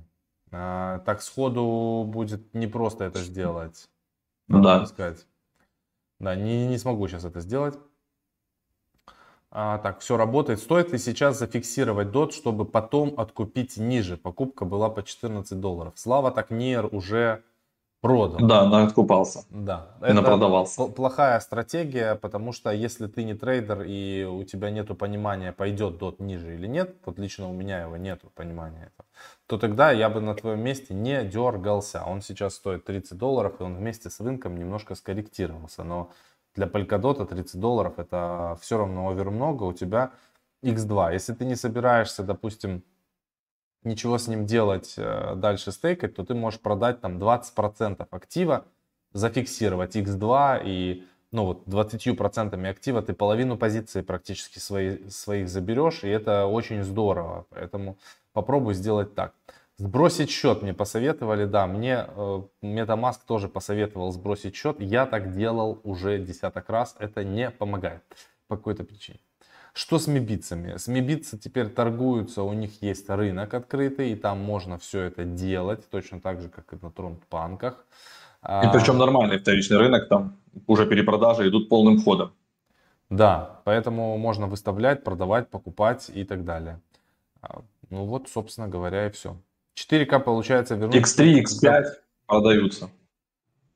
А, 0.50 0.98
так, 1.06 1.22
сходу 1.22 2.02
будет 2.04 2.52
непросто 2.52 3.04
это 3.04 3.20
сделать. 3.20 3.88
да. 4.48 4.86
Сказать. 4.86 5.24
Да, 6.18 6.34
не, 6.34 6.66
не 6.66 6.78
смогу 6.78 7.06
сейчас 7.06 7.24
это 7.24 7.38
сделать. 7.38 7.78
А, 9.54 9.78
так, 9.78 10.00
все 10.00 10.16
работает. 10.16 10.60
Стоит 10.60 10.92
ли 10.92 10.98
сейчас 10.98 11.38
зафиксировать 11.38 12.08
DOT, 12.08 12.32
чтобы 12.32 12.64
потом 12.64 13.12
откупить 13.18 13.76
ниже? 13.76 14.16
Покупка 14.16 14.64
была 14.64 14.88
по 14.88 15.02
14 15.02 15.60
долларов. 15.60 15.92
Слава 15.96 16.30
так 16.30 16.50
Нир 16.50 16.88
уже 16.90 17.42
продал. 18.00 18.46
Да, 18.46 18.64
на 18.66 18.84
откупался. 18.84 19.44
Да. 19.50 19.96
Это 20.00 20.22
продавался. 20.22 20.86
плохая 20.86 21.38
стратегия, 21.40 22.14
потому 22.14 22.52
что 22.52 22.70
если 22.70 23.06
ты 23.08 23.24
не 23.24 23.34
трейдер 23.34 23.82
и 23.82 24.24
у 24.24 24.42
тебя 24.44 24.70
нет 24.70 24.88
понимания, 24.96 25.52
пойдет 25.52 26.00
DOT 26.00 26.16
ниже 26.20 26.54
или 26.54 26.66
нет, 26.66 26.96
вот 27.04 27.18
лично 27.18 27.46
у 27.50 27.52
меня 27.52 27.82
его 27.82 27.98
нет 27.98 28.22
понимания 28.34 28.90
этого, 28.94 29.06
то 29.46 29.58
тогда 29.58 29.92
я 29.92 30.08
бы 30.08 30.22
на 30.22 30.34
твоем 30.34 30.60
месте 30.60 30.94
не 30.94 31.24
дергался. 31.24 32.04
Он 32.06 32.22
сейчас 32.22 32.54
стоит 32.54 32.86
30 32.86 33.18
долларов, 33.18 33.60
и 33.60 33.62
он 33.62 33.76
вместе 33.76 34.08
с 34.08 34.18
рынком 34.18 34.56
немножко 34.56 34.94
скорректировался. 34.94 35.84
Но 35.84 36.10
для 36.54 36.66
Polkadot 36.66 37.24
30 37.26 37.60
долларов 37.60 37.98
это 37.98 38.58
все 38.60 38.78
равно 38.78 39.08
овер 39.08 39.30
много, 39.30 39.64
у 39.64 39.72
тебя 39.72 40.12
x2. 40.62 41.12
Если 41.12 41.32
ты 41.32 41.44
не 41.44 41.56
собираешься, 41.56 42.22
допустим, 42.22 42.82
ничего 43.84 44.18
с 44.18 44.28
ним 44.28 44.46
делать 44.46 44.94
э, 44.96 45.34
дальше 45.36 45.72
стейкать, 45.72 46.14
то 46.14 46.24
ты 46.24 46.34
можешь 46.34 46.60
продать 46.60 47.00
там 47.00 47.18
20% 47.18 48.06
актива, 48.10 48.64
зафиксировать 49.12 49.96
x2 49.96 50.62
и 50.64 51.04
ну 51.32 51.46
вот 51.46 51.66
20% 51.66 52.68
актива 52.68 53.02
ты 53.02 53.14
половину 53.14 53.56
позиции 53.56 54.02
практически 54.02 54.58
свои, 54.58 55.08
своих 55.08 55.48
заберешь, 55.48 56.04
и 56.04 56.08
это 56.08 56.46
очень 56.46 56.82
здорово. 56.84 57.46
Поэтому 57.50 57.98
попробуй 58.32 58.74
сделать 58.74 59.14
так. 59.14 59.34
Сбросить 59.78 60.30
счет 60.30 60.62
мне 60.62 60.74
посоветовали, 60.74 61.44
да, 61.44 61.66
мне 61.66 62.06
э, 62.06 62.42
MetaMask 62.62 63.20
тоже 63.26 63.48
посоветовал 63.48 64.12
сбросить 64.12 64.54
счет. 64.54 64.76
Я 64.80 65.06
так 65.06 65.34
делал 65.34 65.80
уже 65.82 66.18
десяток 66.18 66.68
раз, 66.68 66.94
это 66.98 67.24
не 67.24 67.50
помогает 67.50 68.02
по 68.48 68.56
какой-то 68.56 68.84
причине. 68.84 69.18
Что 69.72 69.98
с 69.98 70.06
мебицами? 70.06 70.76
С 70.76 70.86
мебицы 70.86 71.38
теперь 71.38 71.70
торгуются, 71.70 72.42
у 72.42 72.52
них 72.52 72.82
есть 72.82 73.08
рынок 73.08 73.54
открытый, 73.54 74.12
и 74.12 74.16
там 74.16 74.38
можно 74.38 74.76
все 74.76 75.00
это 75.04 75.24
делать, 75.24 75.88
точно 75.88 76.20
так 76.20 76.42
же, 76.42 76.50
как 76.50 76.74
и 76.74 76.76
на 76.82 76.90
тронпанках. 76.90 77.86
И 78.44 78.66
причем 78.72 78.98
нормальный 78.98 79.38
вторичный 79.38 79.78
рынок, 79.78 80.08
там 80.08 80.36
уже 80.66 80.84
перепродажи 80.86 81.48
идут 81.48 81.70
полным 81.70 82.02
ходом. 82.02 82.32
Да, 83.08 83.60
поэтому 83.64 84.18
можно 84.18 84.46
выставлять, 84.46 85.04
продавать, 85.04 85.48
покупать 85.48 86.10
и 86.14 86.24
так 86.24 86.44
далее. 86.44 86.80
А, 87.40 87.62
ну 87.88 88.04
вот, 88.04 88.28
собственно 88.28 88.68
говоря, 88.68 89.06
и 89.06 89.10
все. 89.10 89.36
4К 89.76 90.20
получается 90.20 90.74
вернуть. 90.74 90.96
X3, 90.96 91.42
X5 91.42 91.84
продаются. 92.26 92.90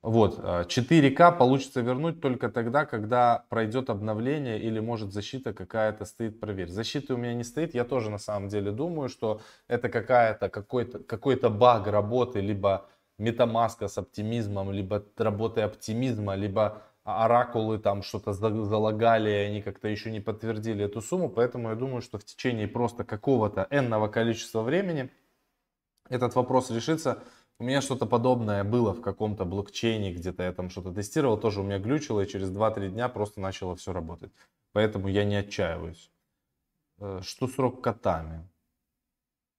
Вот, 0.03 0.39
4К 0.39 1.21
а, 1.21 1.33
получится 1.33 1.81
вернуть 1.81 2.21
только 2.21 2.49
тогда, 2.49 2.85
когда 2.85 3.45
пройдет 3.49 3.91
обновление 3.91 4.61
или 4.61 4.79
может 4.79 5.13
защита 5.13 5.53
какая-то 5.53 6.05
стоит, 6.05 6.39
проверь. 6.39 6.69
Защиты 6.69 7.15
у 7.15 7.17
меня 7.17 7.35
не 7.35 7.43
стоит, 7.43 7.75
я 7.75 7.85
тоже 7.85 8.09
на 8.09 8.19
самом 8.19 8.49
деле 8.49 8.71
думаю, 8.71 9.09
что 9.09 9.41
это 9.67 9.89
какая-то 9.89 10.49
какой-то 10.49 11.01
какой-то 11.01 11.51
баг 11.51 11.89
работы, 11.89 12.41
либо 12.41 12.87
метамаска 13.19 13.89
с 13.89 13.99
оптимизмом, 13.99 14.71
либо 14.71 15.05
работы 15.17 15.63
оптимизма, 15.63 16.37
либо 16.37 16.83
оракулы 17.03 17.79
там 17.79 18.03
что-то 18.03 18.33
залагали, 18.33 19.31
и 19.31 19.49
они 19.49 19.63
как-то 19.63 19.89
еще 19.89 20.11
не 20.11 20.21
подтвердили 20.21 20.85
эту 20.85 21.01
сумму, 21.01 21.29
поэтому 21.29 21.71
я 21.71 21.75
думаю, 21.75 22.03
что 22.03 22.19
в 22.19 22.25
течение 22.25 22.69
просто 22.69 23.05
какого-то 23.05 23.67
энного 23.71 24.09
количества 24.09 24.63
времени 24.63 25.11
этот 26.09 26.35
вопрос 26.35 26.71
решится. 26.71 27.23
У 27.59 27.65
меня 27.65 27.81
что-то 27.81 28.07
подобное 28.07 28.65
было 28.65 28.93
в 28.93 29.01
каком-то 29.01 29.45
блокчейне, 29.45 30.13
где-то 30.13 30.43
я 30.43 30.53
там 30.53 30.69
что-то 30.69 30.93
тестировал, 30.93 31.39
тоже 31.39 31.61
у 31.61 31.65
меня 31.65 31.79
глючило, 31.79 32.21
и 32.21 32.29
через 32.29 32.51
2-3 32.51 32.91
дня 32.91 33.09
просто 33.09 33.41
начало 33.41 33.77
все 33.77 33.93
работать. 33.93 34.31
Поэтому 34.73 35.09
я 35.09 35.25
не 35.25 35.37
отчаиваюсь. 35.37 36.11
Э, 36.99 37.21
что 37.23 37.49
с 37.49 37.59
рок-котами? 37.59 38.47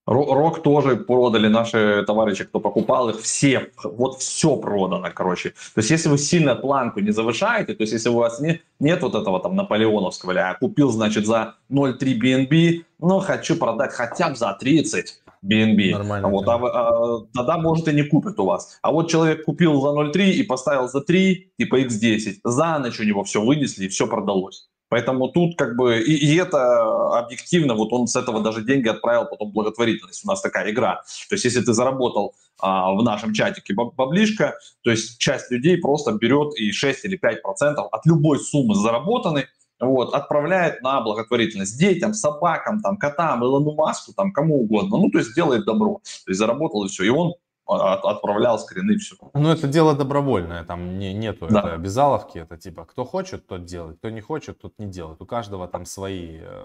Рок 0.08 0.64
тоже 0.64 0.96
продали 0.96 1.50
наши 1.50 2.04
товарищи, 2.08 2.46
кто 2.46 2.62
покупал 2.62 3.10
их, 3.10 3.20
все, 3.20 3.72
вот 3.84 4.20
все 4.20 4.56
продано, 4.56 5.10
короче. 5.14 5.50
То 5.50 5.80
есть, 5.82 5.90
если 5.90 6.08
вы 6.08 6.18
сильно 6.18 6.56
планку 6.56 7.02
не 7.02 7.12
завышаете, 7.12 7.74
то 7.74 7.82
есть, 7.82 7.92
если 7.92 8.08
у 8.08 8.16
вас 8.16 8.40
не, 8.40 8.62
нет 8.80 9.02
вот 9.02 9.16
этого 9.16 9.42
там 9.42 9.58
наполеоновского, 9.58 10.32
а 10.34 10.54
купил, 10.54 10.92
значит, 10.92 11.26
за 11.26 11.56
0,3 11.70 12.18
BNB, 12.22 12.86
но 13.00 13.20
хочу 13.20 13.58
продать 13.58 13.92
хотя 13.92 14.30
бы 14.30 14.36
за 14.38 14.54
30 14.58 15.22
BNB, 15.46 15.92
Нормально, 15.92 16.30
вот, 16.30 16.48
а, 16.48 16.56
а, 16.56 17.20
тогда, 17.34 17.58
может, 17.58 17.88
и 17.88 17.94
не 17.94 18.04
купит 18.04 18.40
у 18.40 18.46
вас. 18.46 18.80
А 18.82 18.92
вот 18.92 19.10
человек 19.10 19.46
купил 19.46 19.80
за 19.82 19.90
0,3 19.90 20.32
и 20.32 20.44
поставил 20.44 20.88
за 20.88 21.02
3, 21.02 21.54
типа 21.58 21.82
X10, 21.82 22.40
за 22.44 22.80
ночь 22.80 23.00
у 23.00 23.04
него 23.04 23.24
все 23.24 23.42
вынесли 23.42 23.86
и 23.86 23.90
все 23.90 24.08
продалось. 24.08 24.68
Поэтому 24.90 25.30
тут 25.30 25.58
как 25.58 25.76
бы, 25.76 26.00
и, 26.00 26.14
и 26.14 26.36
это 26.38 27.20
объективно, 27.20 27.76
вот 27.76 27.92
он 27.92 28.08
с 28.08 28.16
этого 28.16 28.42
даже 28.42 28.64
деньги 28.64 28.88
отправил 28.88 29.26
потом 29.26 29.52
благотворительность. 29.52 30.24
У 30.24 30.28
нас 30.28 30.42
такая 30.42 30.72
игра. 30.72 31.02
То 31.30 31.36
есть 31.36 31.46
если 31.46 31.62
ты 31.62 31.74
заработал 31.74 32.36
а, 32.60 32.94
в 32.94 33.04
нашем 33.04 33.34
чатике 33.34 33.74
баблишко, 33.74 34.56
то 34.84 34.92
есть 34.92 35.18
часть 35.20 35.52
людей 35.52 35.78
просто 35.78 36.14
берет 36.14 36.58
и 36.58 36.72
6 36.72 37.06
или 37.06 37.18
5 37.18 37.42
процентов 37.42 37.88
от 37.92 38.06
любой 38.06 38.40
суммы 38.40 38.76
заработанной, 38.76 39.48
вот, 39.80 40.14
отправляет 40.14 40.82
на 40.82 41.02
благотворительность 41.02 41.78
детям, 41.78 42.14
собакам, 42.14 42.82
там, 42.82 42.98
котам, 42.98 43.44
Илону 43.44 43.74
Маску, 43.74 44.14
там, 44.14 44.32
кому 44.32 44.62
угодно. 44.62 44.98
Ну, 44.98 45.10
то 45.10 45.20
есть 45.20 45.36
делает 45.36 45.66
добро. 45.66 46.02
То 46.26 46.32
есть 46.32 46.40
заработал 46.40 46.86
и 46.86 46.88
все. 46.88 47.04
И 47.04 47.10
он 47.10 47.34
от, 47.68 48.06
отправлял 48.06 48.58
скрины, 48.60 48.98
все. 48.98 49.16
Ну, 49.34 49.50
это 49.50 49.68
дело 49.68 49.94
добровольное, 49.94 50.64
там 50.64 50.98
не, 50.98 51.14
нету 51.14 51.48
да. 51.50 51.60
это 51.60 51.74
обязаловки, 51.74 52.40
это 52.40 52.58
типа, 52.58 52.86
кто 52.86 53.06
хочет, 53.06 53.46
тот 53.46 53.66
делает, 53.66 53.98
кто 53.98 54.10
не 54.10 54.22
хочет, 54.22 54.60
тот 54.60 54.74
не 54.80 54.88
делает. 54.88 55.22
У 55.22 55.26
каждого 55.26 55.68
там 55.68 55.86
свои 55.86 56.40
э, 56.42 56.64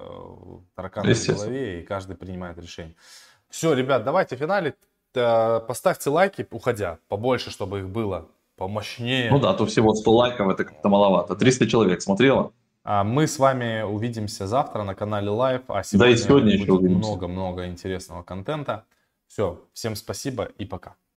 тараканы 0.74 1.12
в 1.12 1.26
голове, 1.26 1.80
и 1.80 1.84
каждый 1.84 2.16
принимает 2.16 2.58
решение. 2.58 2.94
Все, 3.50 3.74
ребят, 3.74 4.04
давайте 4.04 4.36
финалить. 4.36 4.76
Э, 5.14 5.60
поставьте 5.66 6.08
лайки, 6.10 6.46
уходя, 6.50 6.98
побольше, 7.08 7.50
чтобы 7.50 7.80
их 7.80 7.88
было, 7.88 8.28
помощнее. 8.56 9.30
Ну 9.30 9.40
да, 9.40 9.54
то 9.54 9.66
всего 9.66 9.94
100 9.94 10.12
лайков, 10.12 10.48
это 10.48 10.64
как-то 10.64 10.88
маловато. 10.88 11.34
300 11.34 11.66
человек 11.66 12.00
смотрело. 12.00 12.52
А 12.84 13.04
мы 13.04 13.26
с 13.26 13.38
вами 13.38 13.82
увидимся 13.82 14.46
завтра 14.46 14.82
на 14.82 14.94
канале 14.94 15.28
Live, 15.28 15.64
а 15.68 15.82
сегодня, 15.84 16.06
да 16.06 16.08
и 16.10 16.16
сегодня 16.16 16.66
будет 16.66 16.90
много-много 16.90 17.66
интересного 17.66 18.22
контента. 18.22 18.86
Все, 19.28 19.64
всем 19.72 19.94
спасибо 19.94 20.44
и 20.58 20.64
пока. 20.64 20.96